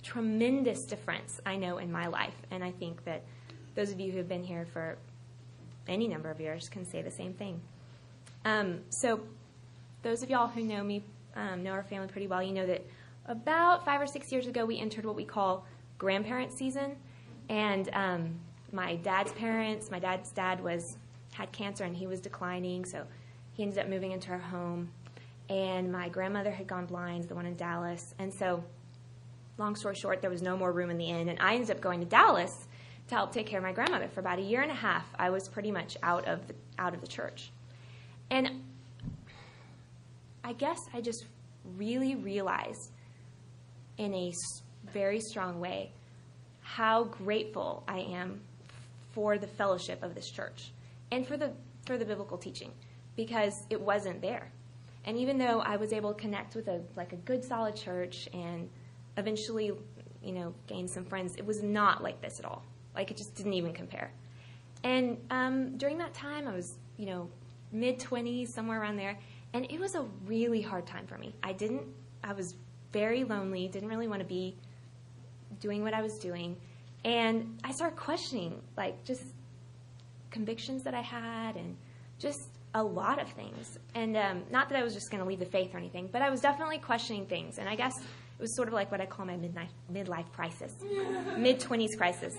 [0.04, 2.36] tremendous difference, I know, in my life.
[2.52, 3.24] And I think that
[3.76, 4.98] those of you who have been here for
[5.88, 7.62] any number of years can say the same thing.
[8.46, 9.22] Um, so,
[10.04, 11.04] those of y'all who know me,
[11.36, 12.86] um, know our family pretty well, you know that
[13.26, 15.66] about five or six years ago, we entered what we call
[15.98, 16.98] grandparent season.
[17.50, 18.40] And um,
[18.72, 20.98] my dad's parents, my dad's dad was
[21.34, 23.06] had cancer and he was declining, so
[23.54, 24.90] he ended up moving into our home.
[25.50, 28.14] And my grandmother had gone blind, the one in Dallas.
[28.20, 28.64] And so
[29.58, 31.82] long story short, there was no more room in the inn, and I ended up
[31.82, 32.68] going to Dallas
[33.08, 35.06] to help take care of my grandmother for about a year and a half.
[35.18, 37.52] I was pretty much out of the, out of the church,
[38.30, 38.64] and
[40.44, 41.26] I guess I just
[41.78, 42.92] really realized
[43.98, 44.34] in a
[44.92, 45.92] very strong way
[46.62, 48.42] how grateful I am
[49.12, 50.72] for the fellowship of this church
[51.12, 51.52] and for the
[51.86, 52.72] for the biblical teaching
[53.16, 54.52] because it wasn't there.
[55.06, 58.28] And even though I was able to connect with a like a good solid church
[58.34, 58.70] and
[59.18, 59.72] eventually,
[60.24, 62.64] you know, gain some friends, it was not like this at all.
[62.96, 64.12] Like it just didn't even compare.
[64.84, 67.30] And um, during that time, I was, you know,
[67.72, 69.18] mid 20s, somewhere around there,
[69.54, 71.36] and it was a really hard time for me.
[71.44, 71.84] I didn't,
[72.24, 72.56] I was
[72.92, 74.56] very lonely, didn't really want to be
[75.60, 76.58] doing what I was doing.
[77.06, 79.24] And I started questioning, like, just
[80.32, 81.76] convictions that I had and
[82.18, 83.78] just a lot of things.
[83.94, 86.22] And um, not that I was just going to leave the faith or anything, but
[86.22, 87.60] I was definitely questioning things.
[87.60, 90.76] And I guess it was sort of like what I call my midnight, midlife crisis,
[91.38, 92.36] mid 20s crisis.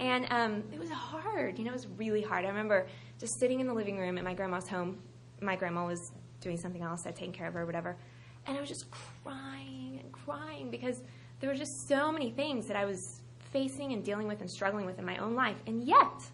[0.00, 1.58] And um, it was hard.
[1.58, 2.44] You know, it was really hard.
[2.44, 2.86] I remember
[3.18, 4.98] just sitting in the living room at my grandma's home.
[5.42, 7.06] My grandma was doing something else.
[7.06, 7.96] I'd taken care of her or whatever.
[8.46, 11.02] And I was just crying and crying because
[11.40, 13.20] there were just so many things that I was
[13.52, 15.56] facing and dealing with and struggling with in my own life.
[15.66, 16.24] And yet,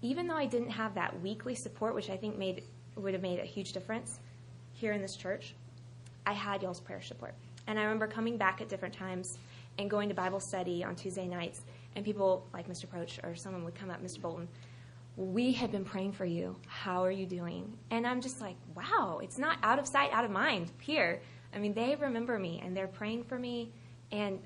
[0.00, 2.64] even though I didn't have that weekly support, which I think made
[2.96, 4.20] would have made a huge difference
[4.74, 5.54] here in this church,
[6.26, 7.34] I had y'all's prayer support.
[7.66, 9.38] And I remember coming back at different times
[9.78, 11.62] and going to Bible study on Tuesday nights,
[11.96, 12.86] and people like Mr.
[12.86, 14.20] Proach or someone would come up, Mr.
[14.20, 14.48] Bolton,
[15.16, 16.56] we have been praying for you.
[16.66, 17.76] How are you doing?
[17.90, 21.20] And I'm just like, wow, it's not out of sight, out of mind here.
[21.54, 23.72] I mean, they remember me and they're praying for me,
[24.10, 24.40] and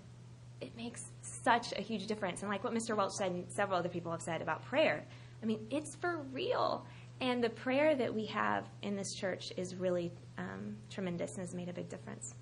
[0.60, 2.42] it makes such a huge difference.
[2.42, 2.96] And like what Mr.
[2.96, 5.04] Welch said, and several other people have said about prayer,
[5.42, 6.84] I mean, it's for real.
[7.20, 11.54] And the prayer that we have in this church is really um, tremendous and has
[11.54, 12.34] made a big difference.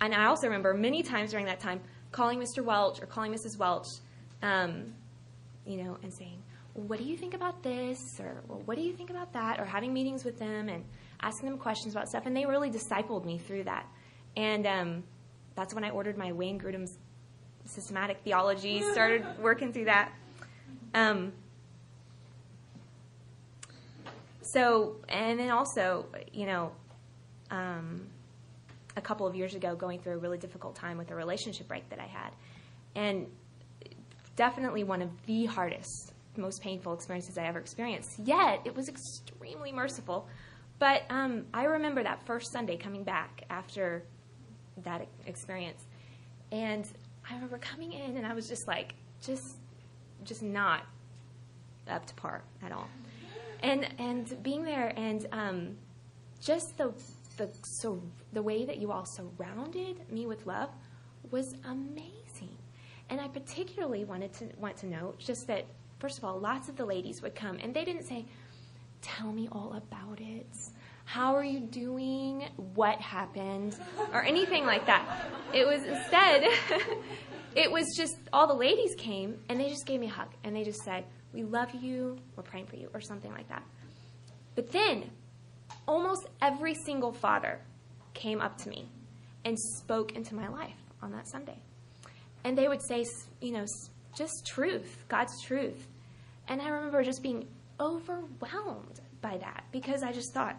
[0.00, 1.80] And I also remember many times during that time
[2.12, 2.64] calling Mr.
[2.64, 3.58] Welch or calling Mrs.
[3.58, 3.86] Welch,
[4.42, 4.94] um,
[5.66, 6.42] you know, and saying,
[6.86, 9.64] "What do you think about this?" or well, "What do you think about that?" or
[9.64, 10.84] having meetings with them and
[11.20, 12.26] asking them questions about stuff.
[12.26, 13.86] And they really discipled me through that.
[14.36, 15.04] And um,
[15.56, 16.98] that's when I ordered my Wayne Grudem's
[17.64, 20.12] systematic theology, started working through that.
[20.94, 21.32] Um,
[24.42, 26.72] so, and then also, you know,
[27.50, 28.06] um,
[28.96, 31.88] a couple of years ago, going through a really difficult time with a relationship break
[31.90, 32.30] that I had,
[32.94, 33.26] and
[34.36, 38.18] definitely one of the hardest, most painful experiences I ever experienced.
[38.18, 40.28] Yet, it was extremely merciful.
[40.78, 44.04] But um, I remember that first Sunday coming back after
[44.84, 45.84] that experience,
[46.52, 46.86] and
[47.28, 49.56] I remember coming in, and I was just like, just,
[50.24, 50.82] just not
[51.88, 52.88] up to par at all
[53.62, 55.76] and and being there and um,
[56.40, 56.92] just the
[57.36, 60.70] the so the way that you all surrounded me with love
[61.30, 62.56] was amazing.
[63.10, 65.66] And I particularly wanted to want to note just that
[65.98, 68.26] first of all, lots of the ladies would come and they didn't say,
[69.02, 70.46] "Tell me all about it."
[71.04, 72.44] How are you doing?
[72.74, 73.74] What happened?
[74.12, 75.30] Or anything like that.
[75.54, 76.46] It was instead,
[77.56, 80.54] it was just all the ladies came and they just gave me a hug and
[80.54, 83.62] they just said, we love you, we're praying for you, or something like that.
[84.54, 85.10] But then,
[85.86, 87.60] almost every single father
[88.14, 88.88] came up to me
[89.44, 91.58] and spoke into my life on that Sunday.
[92.44, 93.04] And they would say,
[93.40, 93.66] you know,
[94.18, 95.86] just truth, God's truth.
[96.48, 97.46] And I remember just being
[97.80, 100.56] overwhelmed by that because I just thought,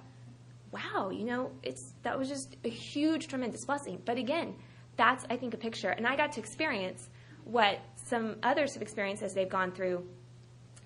[0.72, 4.02] wow, you know, it's that was just a huge, tremendous blessing.
[4.06, 4.56] But again,
[4.96, 7.10] that's I think a picture, and I got to experience
[7.44, 10.08] what some others have experienced as they've gone through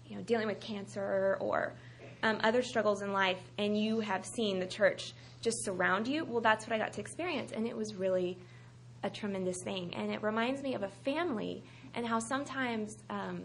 [0.07, 1.73] you know, dealing with cancer or
[2.21, 6.39] um, other struggles in life, and you have seen the church just surround you, well,
[6.39, 8.37] that's what I got to experience, and it was really
[9.03, 9.93] a tremendous thing.
[9.93, 13.41] And it reminds me of a family and how sometimes, um,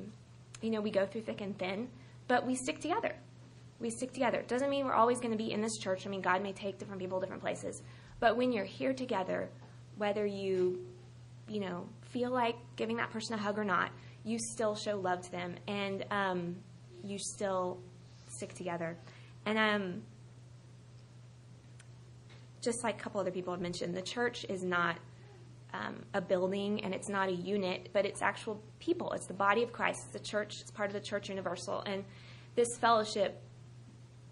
[0.60, 1.88] you know, we go through thick and thin,
[2.26, 3.14] but we stick together.
[3.80, 4.38] We stick together.
[4.38, 6.06] It doesn't mean we're always going to be in this church.
[6.06, 7.82] I mean, God may take different people different places,
[8.20, 9.48] but when you're here together,
[9.96, 10.84] whether you,
[11.48, 13.90] you know, feel like giving that person a hug or not,
[14.24, 16.56] you still show love to them and um,
[17.04, 17.78] you still
[18.28, 18.96] stick together.
[19.46, 20.02] And um,
[22.60, 24.96] just like a couple other people have mentioned, the church is not
[25.74, 29.12] um, a building and it's not a unit, but it's actual people.
[29.12, 30.00] It's the body of Christ.
[30.04, 30.60] It's the church.
[30.60, 31.82] It's part of the church universal.
[31.86, 32.04] And
[32.54, 33.40] this fellowship,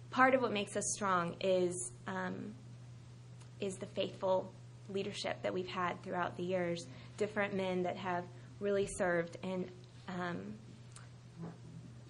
[0.09, 2.53] part of what makes us strong is um,
[3.59, 4.51] is the faithful
[4.89, 6.85] leadership that we've had throughout the years.
[7.17, 8.23] Different men that have
[8.59, 9.69] really served and
[10.07, 10.53] um,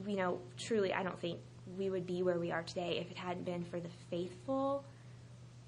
[0.06, 1.40] you know, truly, I don't think
[1.78, 4.86] we would be where we are today if it hadn't been for the faithful,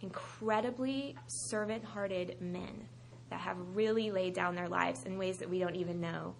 [0.01, 2.88] incredibly servant hearted men
[3.30, 6.34] that have really laid down their lives in ways that we don't even know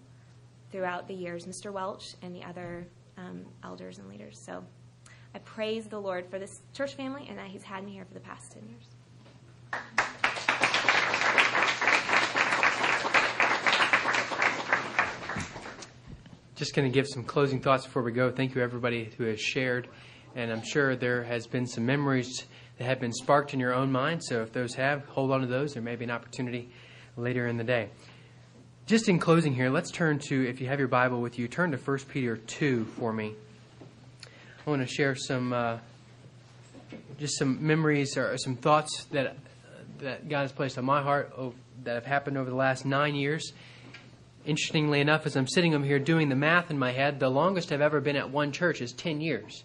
[0.70, 1.72] throughout the years, Mr.
[1.72, 2.86] Welch and the other
[3.16, 4.38] um, elders and leaders.
[4.38, 4.64] So
[5.34, 8.14] I praise the Lord for this church family and that He's had me here for
[8.14, 8.86] the past 10 years.
[16.54, 18.30] Just going to give some closing thoughts before we go.
[18.30, 19.88] Thank you, everybody who has shared.
[20.36, 22.44] And I'm sure there has been some memories
[22.80, 24.24] that have been sparked in your own mind.
[24.24, 25.74] So if those have, hold on to those.
[25.74, 26.70] There may be an opportunity
[27.14, 27.90] later in the day.
[28.86, 31.72] Just in closing here, let's turn to, if you have your Bible with you, turn
[31.72, 33.34] to 1 Peter 2 for me.
[34.66, 35.76] I want to share some, uh,
[37.18, 39.36] just some memories or some thoughts that,
[39.98, 41.34] that God has placed on my heart
[41.84, 43.52] that have happened over the last nine years.
[44.46, 47.72] Interestingly enough, as I'm sitting over here doing the math in my head, the longest
[47.72, 49.64] I've ever been at one church is 10 years.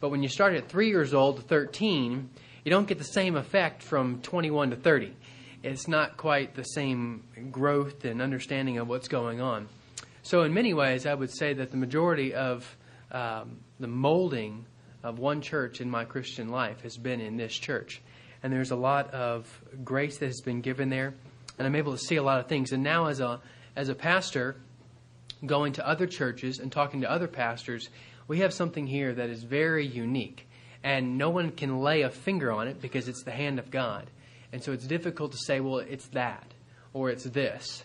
[0.00, 2.30] But when you start at three years old to 13,
[2.64, 5.14] you don't get the same effect from 21 to 30.
[5.62, 9.68] It's not quite the same growth and understanding of what's going on.
[10.22, 12.76] So, in many ways, I would say that the majority of
[13.12, 14.64] um, the molding
[15.02, 18.00] of one church in my Christian life has been in this church.
[18.42, 21.14] And there's a lot of grace that has been given there,
[21.58, 22.72] and I'm able to see a lot of things.
[22.72, 23.40] And now, as a
[23.76, 24.56] as a pastor,
[25.44, 27.90] going to other churches and talking to other pastors,
[28.28, 30.48] we have something here that is very unique.
[30.84, 34.08] And no one can lay a finger on it because it's the hand of God.
[34.52, 36.46] And so it's difficult to say, well, it's that,
[36.92, 37.82] or it's this,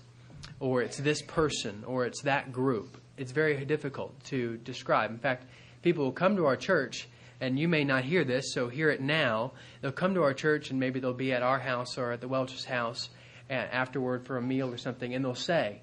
[0.59, 3.01] or it's this person, or it's that group.
[3.17, 5.09] It's very difficult to describe.
[5.11, 5.45] In fact,
[5.81, 7.07] people will come to our church,
[7.41, 9.53] and you may not hear this, so hear it now.
[9.81, 12.27] They'll come to our church, and maybe they'll be at our house or at the
[12.27, 13.09] Welch's house
[13.49, 15.81] afterward for a meal or something, and they'll say,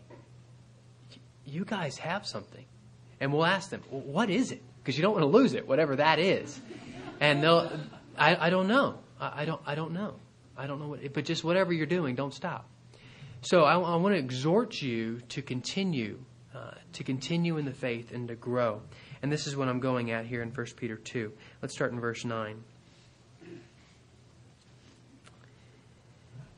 [1.45, 2.65] You guys have something.
[3.21, 4.63] And we'll ask them, well, What is it?
[4.79, 6.61] Because you don't want to lose it, whatever that is.
[7.21, 7.71] And they'll,
[8.17, 8.99] I, I don't know.
[9.21, 10.15] I, I, don't, I don't know.
[10.57, 12.69] I don't know what, but just whatever you're doing, don't stop.
[13.43, 16.19] So I, I want to exhort you to continue,
[16.55, 18.83] uh, to continue in the faith and to grow.
[19.23, 21.33] And this is what I'm going at here in 1 Peter 2.
[21.63, 22.63] Let's start in verse 9.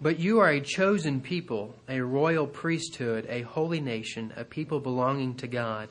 [0.01, 5.35] But you are a chosen people, a royal priesthood, a holy nation, a people belonging
[5.37, 5.89] to God,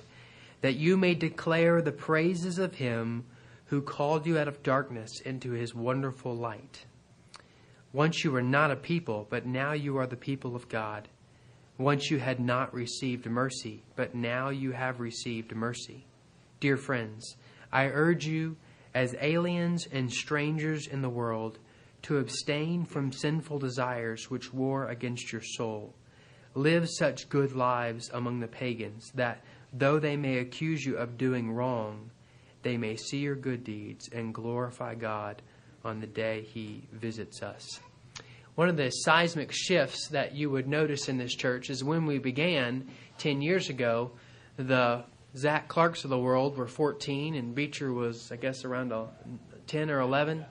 [0.61, 3.25] that you may declare the praises of him
[3.67, 6.85] who called you out of darkness into his wonderful light.
[7.93, 11.07] Once you were not a people, but now you are the people of God.
[11.77, 16.05] Once you had not received mercy, but now you have received mercy.
[16.59, 17.35] Dear friends,
[17.71, 18.55] I urge you,
[18.93, 21.59] as aliens and strangers in the world,
[22.03, 25.93] to abstain from sinful desires which war against your soul.
[26.55, 29.43] Live such good lives among the pagans that,
[29.73, 32.09] though they may accuse you of doing wrong,
[32.67, 35.41] they may see your good deeds and glorify God
[35.85, 37.79] on the day He visits us.
[38.55, 42.17] One of the seismic shifts that you would notice in this church is when we
[42.17, 42.89] began
[43.19, 44.11] 10 years ago,
[44.57, 45.05] the
[45.37, 48.91] Zach Clarks of the world were 14, and Beecher was, I guess, around
[49.67, 50.45] 10 or 11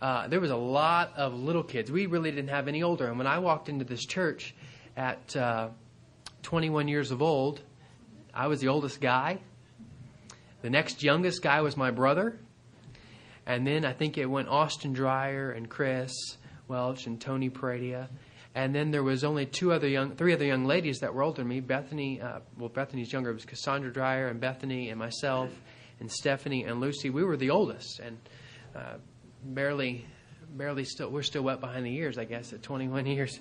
[0.00, 1.90] uh, there was a lot of little kids.
[1.90, 3.08] We really didn't have any older.
[3.08, 4.54] And when I walked into this church
[4.96, 5.70] at uh,
[6.42, 7.60] 21 years of old,
[8.32, 9.40] I was the oldest guy.
[10.62, 12.38] The next youngest guy was my brother.
[13.46, 16.12] And then I think it went Austin Dreyer and Chris
[16.68, 18.08] Welch and Tony Paradia.
[18.54, 21.42] And then there was only two other young, three other young ladies that were older
[21.42, 21.60] than me.
[21.60, 23.30] Bethany, uh, well, Bethany's younger.
[23.30, 25.50] It was Cassandra Dreyer and Bethany and myself
[26.00, 27.10] and Stephanie and Lucy.
[27.10, 28.00] We were the oldest.
[28.00, 28.18] And
[28.74, 28.94] uh,
[29.44, 30.06] barely,
[30.50, 33.38] barely still, we're still wet behind the ears, I guess, at 21 years.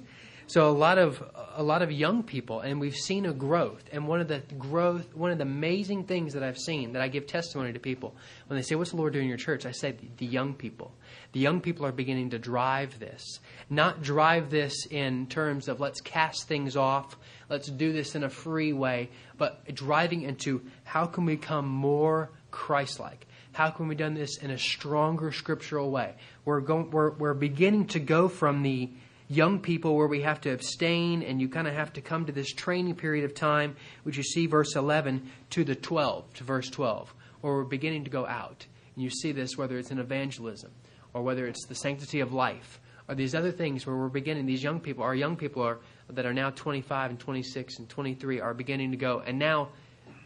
[0.49, 1.21] So a lot of
[1.55, 3.83] a lot of young people, and we've seen a growth.
[3.91, 7.09] And one of the growth, one of the amazing things that I've seen that I
[7.09, 8.15] give testimony to people
[8.47, 10.93] when they say, "What's the Lord doing in your church?" I say, "The young people.
[11.33, 13.41] The young people are beginning to drive this.
[13.69, 17.17] Not drive this in terms of let's cast things off,
[17.49, 22.31] let's do this in a free way, but driving into how can we become more
[22.51, 26.13] Christ-like." How can we do this in a stronger scriptural way?
[26.45, 28.91] We're, going, we're, we're beginning to go from the
[29.29, 32.31] young people where we have to abstain and you kind of have to come to
[32.31, 36.69] this training period of time, which you see verse 11, to the 12, to verse
[36.69, 38.65] 12, where we're beginning to go out.
[38.95, 40.71] And you see this whether it's in evangelism
[41.13, 44.63] or whether it's the sanctity of life or these other things where we're beginning, these
[44.63, 48.53] young people, our young people are, that are now 25 and 26 and 23 are
[48.53, 49.21] beginning to go.
[49.25, 49.69] And now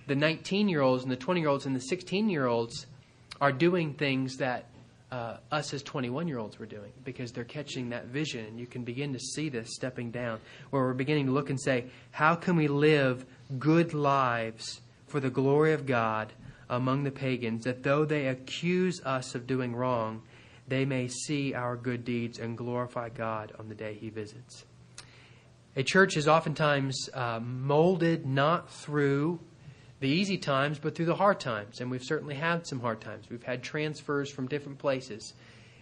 [0.08, 2.86] the 19 year olds and the 20 year olds and the 16 year olds
[3.40, 4.66] are doing things that
[5.12, 8.46] uh, us as 21 year olds were doing because they're catching that vision.
[8.46, 10.40] And you can begin to see this stepping down,
[10.70, 13.26] where we're beginning to look and say, how can we live
[13.60, 16.32] good lives for the glory of God
[16.70, 20.22] among the pagans, that though they accuse us of doing wrong,
[20.70, 24.64] they may see our good deeds and glorify God on the day He visits?
[25.76, 29.40] A church is oftentimes uh, molded not through
[30.02, 31.80] the easy times, but through the hard times.
[31.80, 33.30] And we've certainly had some hard times.
[33.30, 35.34] We've had transfers from different places.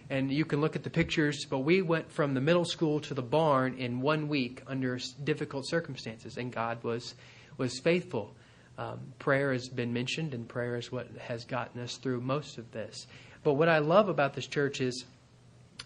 [0.09, 3.13] And you can look at the pictures, but we went from the middle school to
[3.13, 7.15] the barn in one week under difficult circumstances, and God was,
[7.57, 8.35] was faithful.
[8.77, 12.71] Um, prayer has been mentioned, and prayer is what has gotten us through most of
[12.71, 13.07] this.
[13.43, 15.05] But what I love about this church is,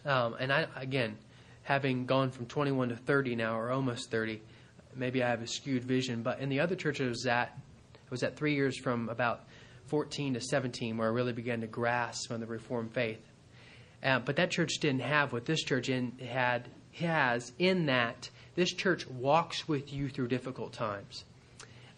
[0.05, 1.17] um, and I, again,
[1.63, 4.41] having gone from 21 to 30 now, or almost 30,
[4.95, 7.59] maybe I have a skewed vision, but in the other church I was at, I
[8.13, 9.41] was at three years from about
[9.87, 13.19] 14 to 17, where I really began to grasp on the Reformed faith.
[14.03, 18.71] Uh, but that church didn't have what this church in, had has in that this
[18.71, 21.23] church walks with you through difficult times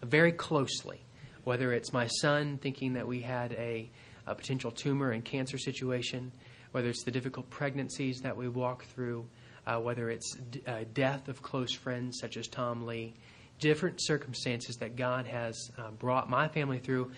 [0.02, 1.02] very closely.
[1.44, 3.90] Whether it's my son thinking that we had a,
[4.26, 6.32] a potential tumor and cancer situation,
[6.72, 9.26] whether it's the difficult pregnancies that we walk through,
[9.66, 13.12] uh, whether it's d- uh, death of close friends such as Tom Lee,
[13.58, 17.10] different circumstances that God has uh, brought my family through.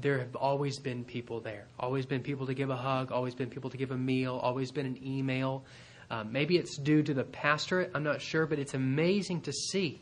[0.00, 1.66] There have always been people there.
[1.78, 3.12] Always been people to give a hug.
[3.12, 4.36] Always been people to give a meal.
[4.36, 5.64] Always been an email.
[6.10, 7.90] Uh, maybe it's due to the pastorate.
[7.94, 10.00] I'm not sure, but it's amazing to see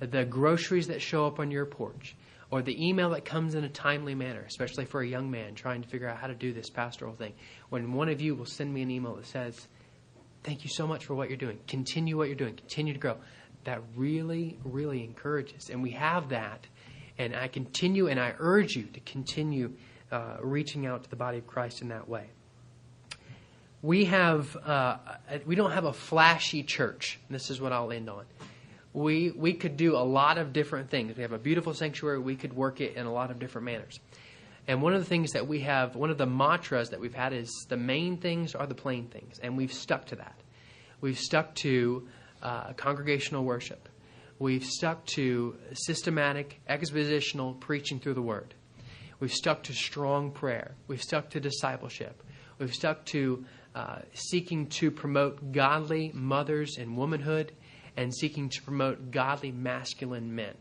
[0.00, 2.16] the groceries that show up on your porch,
[2.50, 5.82] or the email that comes in a timely manner, especially for a young man trying
[5.82, 7.34] to figure out how to do this pastoral thing.
[7.68, 9.68] When one of you will send me an email that says,
[10.42, 11.58] Thank you so much for what you're doing.
[11.66, 12.56] Continue what you're doing.
[12.56, 13.16] Continue to grow.
[13.64, 15.70] That really, really encourages.
[15.70, 16.66] And we have that.
[17.18, 19.72] And I continue and I urge you to continue
[20.10, 22.30] uh, reaching out to the body of Christ in that way.
[23.82, 24.98] We have uh,
[25.46, 27.18] we don't have a flashy church.
[27.30, 28.24] This is what I'll end on
[28.92, 31.16] we we could do a lot of different things.
[31.16, 32.18] We have a beautiful sanctuary.
[32.18, 34.00] We could work it in a lot of different manners.
[34.66, 37.32] And one of the things that we have, one of the mantras that we've had
[37.32, 40.36] is the main things are the plain things, and we've stuck to that.
[41.00, 42.06] We've stuck to
[42.42, 43.88] uh, congregational worship.
[44.38, 48.54] We've stuck to systematic, expositional preaching through the Word.
[49.20, 50.74] We've stuck to strong prayer.
[50.86, 52.22] We've stuck to discipleship.
[52.58, 57.52] We've stuck to uh, seeking to promote godly mothers and womanhood
[57.96, 60.54] and seeking to promote godly masculine men.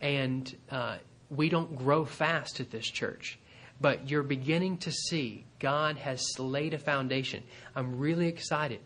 [0.00, 0.98] And uh,
[1.30, 3.38] we don't grow fast at this church,
[3.80, 7.42] but you're beginning to see God has laid a foundation.
[7.74, 8.80] I'm really excited.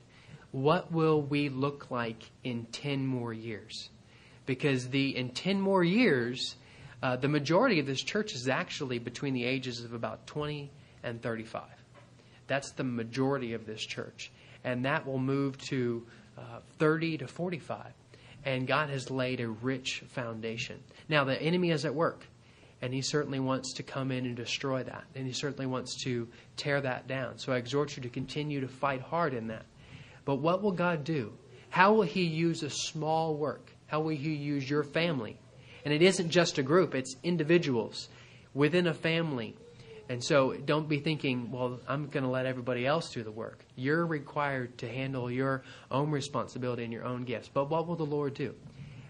[0.52, 3.88] What will we look like in 10 more years?
[4.44, 6.56] Because the in 10 more years,
[7.02, 10.70] uh, the majority of this church is actually between the ages of about 20
[11.02, 11.62] and 35.
[12.46, 14.30] That's the majority of this church.
[14.62, 17.92] And that will move to uh, 30 to 45.
[18.44, 20.82] And God has laid a rich foundation.
[21.08, 22.26] Now, the enemy is at work,
[22.80, 25.04] and he certainly wants to come in and destroy that.
[25.14, 27.38] And he certainly wants to tear that down.
[27.38, 29.64] So I exhort you to continue to fight hard in that.
[30.24, 31.32] But what will God do?
[31.70, 33.72] How will he use a small work?
[33.86, 35.38] How will he use your family?
[35.84, 38.08] And it isn't just a group, it's individuals
[38.54, 39.56] within a family
[40.12, 43.64] and so don't be thinking, well, I'm going to let everybody else do the work.
[43.76, 47.48] You're required to handle your own responsibility and your own gifts.
[47.48, 48.54] But what will the Lord do?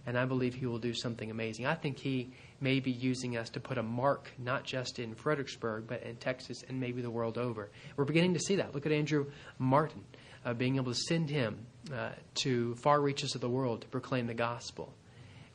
[0.07, 1.67] And I believe He will do something amazing.
[1.67, 5.89] I think He may be using us to put a mark, not just in Fredericksburg,
[5.89, 7.71] but in Texas and maybe the world over.
[7.97, 8.73] We're beginning to see that.
[8.73, 9.27] Look at Andrew
[9.59, 10.05] Martin,
[10.45, 14.26] uh, being able to send him uh, to far reaches of the world to proclaim
[14.26, 14.93] the gospel.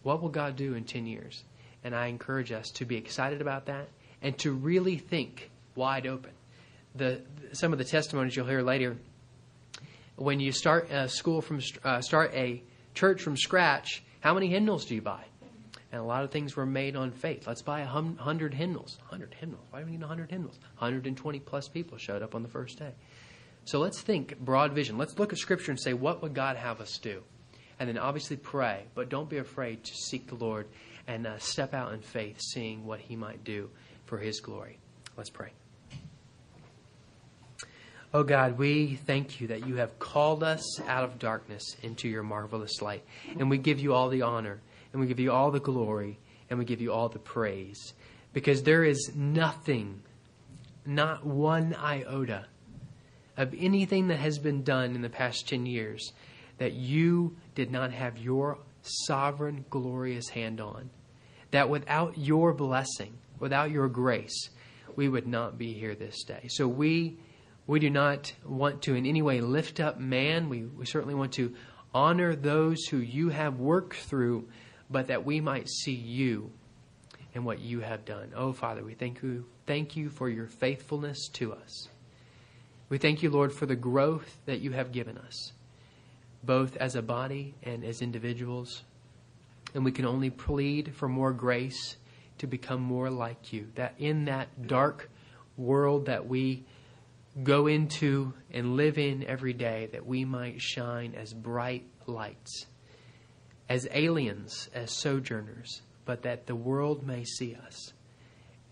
[0.03, 1.43] What will God do in 10 years?
[1.83, 3.89] And I encourage us to be excited about that
[4.21, 6.31] and to really think wide open.
[6.95, 7.21] The,
[7.53, 8.97] some of the testimonies you'll hear later,
[10.15, 12.63] when you start a school from uh, start a
[12.95, 15.23] church from scratch, how many hymnals do you buy?
[15.91, 17.47] And a lot of things were made on faith.
[17.47, 18.97] Let's buy a hundred hymnals.
[19.05, 19.63] Hundred hymnals.
[19.69, 20.59] Why do we need hundred hymnals?
[20.79, 22.91] 120 plus people showed up on the first day.
[23.67, 24.97] So let's think broad vision.
[24.97, 27.21] Let's look at Scripture and say, what would God have us do?
[27.81, 30.67] And then obviously pray, but don't be afraid to seek the Lord
[31.05, 33.69] and uh, step out in faith, seeing what He might do
[34.05, 34.79] for His glory.
[35.17, 35.49] Let's pray.
[38.13, 42.23] Oh God, we thank you that you have called us out of darkness into your
[42.23, 43.03] marvelous light.
[43.37, 44.61] And we give you all the honor,
[44.93, 47.93] and we give you all the glory, and we give you all the praise.
[48.31, 50.03] Because there is nothing,
[50.85, 52.45] not one iota,
[53.37, 56.11] of anything that has been done in the past 10 years
[56.57, 60.89] that you did not have your sovereign, glorious hand on.
[61.51, 64.49] That without your blessing, without your grace,
[64.95, 66.47] we would not be here this day.
[66.49, 67.17] So we
[67.67, 70.47] we do not want to in any way lift up man.
[70.47, 71.53] We, we certainly want to
[71.93, 74.47] honor those who you have worked through,
[74.89, 76.51] but that we might see you
[77.35, 78.31] and what you have done.
[78.35, 81.89] Oh Father, we thank you thank you for your faithfulness to us.
[82.89, 85.51] We thank you, Lord, for the growth that you have given us,
[86.43, 88.83] both as a body and as individuals.
[89.73, 91.97] And we can only plead for more grace
[92.37, 93.67] to become more like you.
[93.75, 95.09] That in that dark
[95.57, 96.63] world that we
[97.43, 102.67] go into and live in every day, that we might shine as bright lights,
[103.67, 107.93] as aliens, as sojourners, but that the world may see us,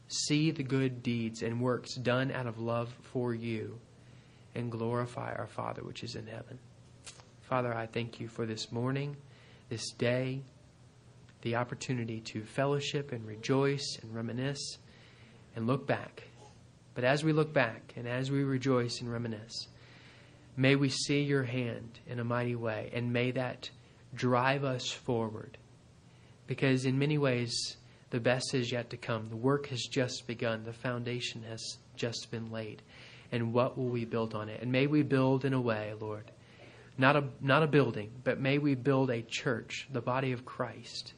[0.08, 3.78] see the good deeds and works done out of love for you,
[4.56, 6.60] and glorify our Father which is in heaven.
[7.42, 9.16] Father, I thank you for this morning,
[9.70, 10.42] this day,
[11.42, 14.80] the opportunity to fellowship and rejoice and reminisce
[15.56, 16.24] and look back.
[16.96, 19.68] But as we look back and as we rejoice and reminisce,
[20.58, 23.70] may we see your hand in a mighty way, and may that
[24.16, 25.58] drive us forward.
[26.48, 27.78] Because in many ways,
[28.10, 29.30] the best is yet to come.
[29.30, 32.82] The work has just begun, the foundation has just been laid.
[33.32, 34.62] And what will we build on it?
[34.62, 36.32] And may we build in a way, Lord,
[36.98, 41.14] not a, not a building, but may we build a church, the body of Christ,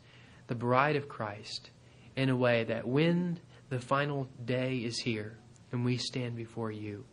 [0.48, 1.70] the bride of Christ,
[2.16, 3.40] in a way that when
[3.70, 5.38] the final day is here
[5.72, 7.06] and we stand before you,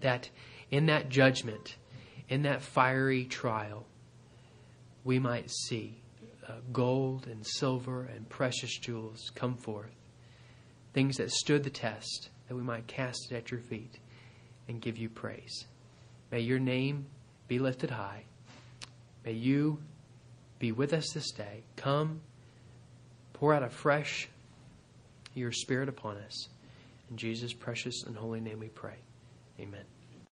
[0.00, 0.28] that
[0.70, 1.76] in that judgment,
[2.28, 3.86] in that fiery trial,
[5.04, 6.02] we might see
[6.48, 9.94] uh, gold and silver and precious jewels come forth,
[10.92, 13.98] things that stood the test, that we might cast it at your feet
[14.68, 15.66] and give you praise.
[16.30, 17.06] May your name
[17.48, 18.24] be lifted high.
[19.24, 19.78] May you
[20.58, 21.64] be with us this day.
[21.76, 22.20] Come,
[23.32, 24.28] pour out afresh
[25.34, 26.48] your Spirit upon us.
[27.10, 28.96] In Jesus' precious and holy name we pray.
[29.60, 29.93] Amen.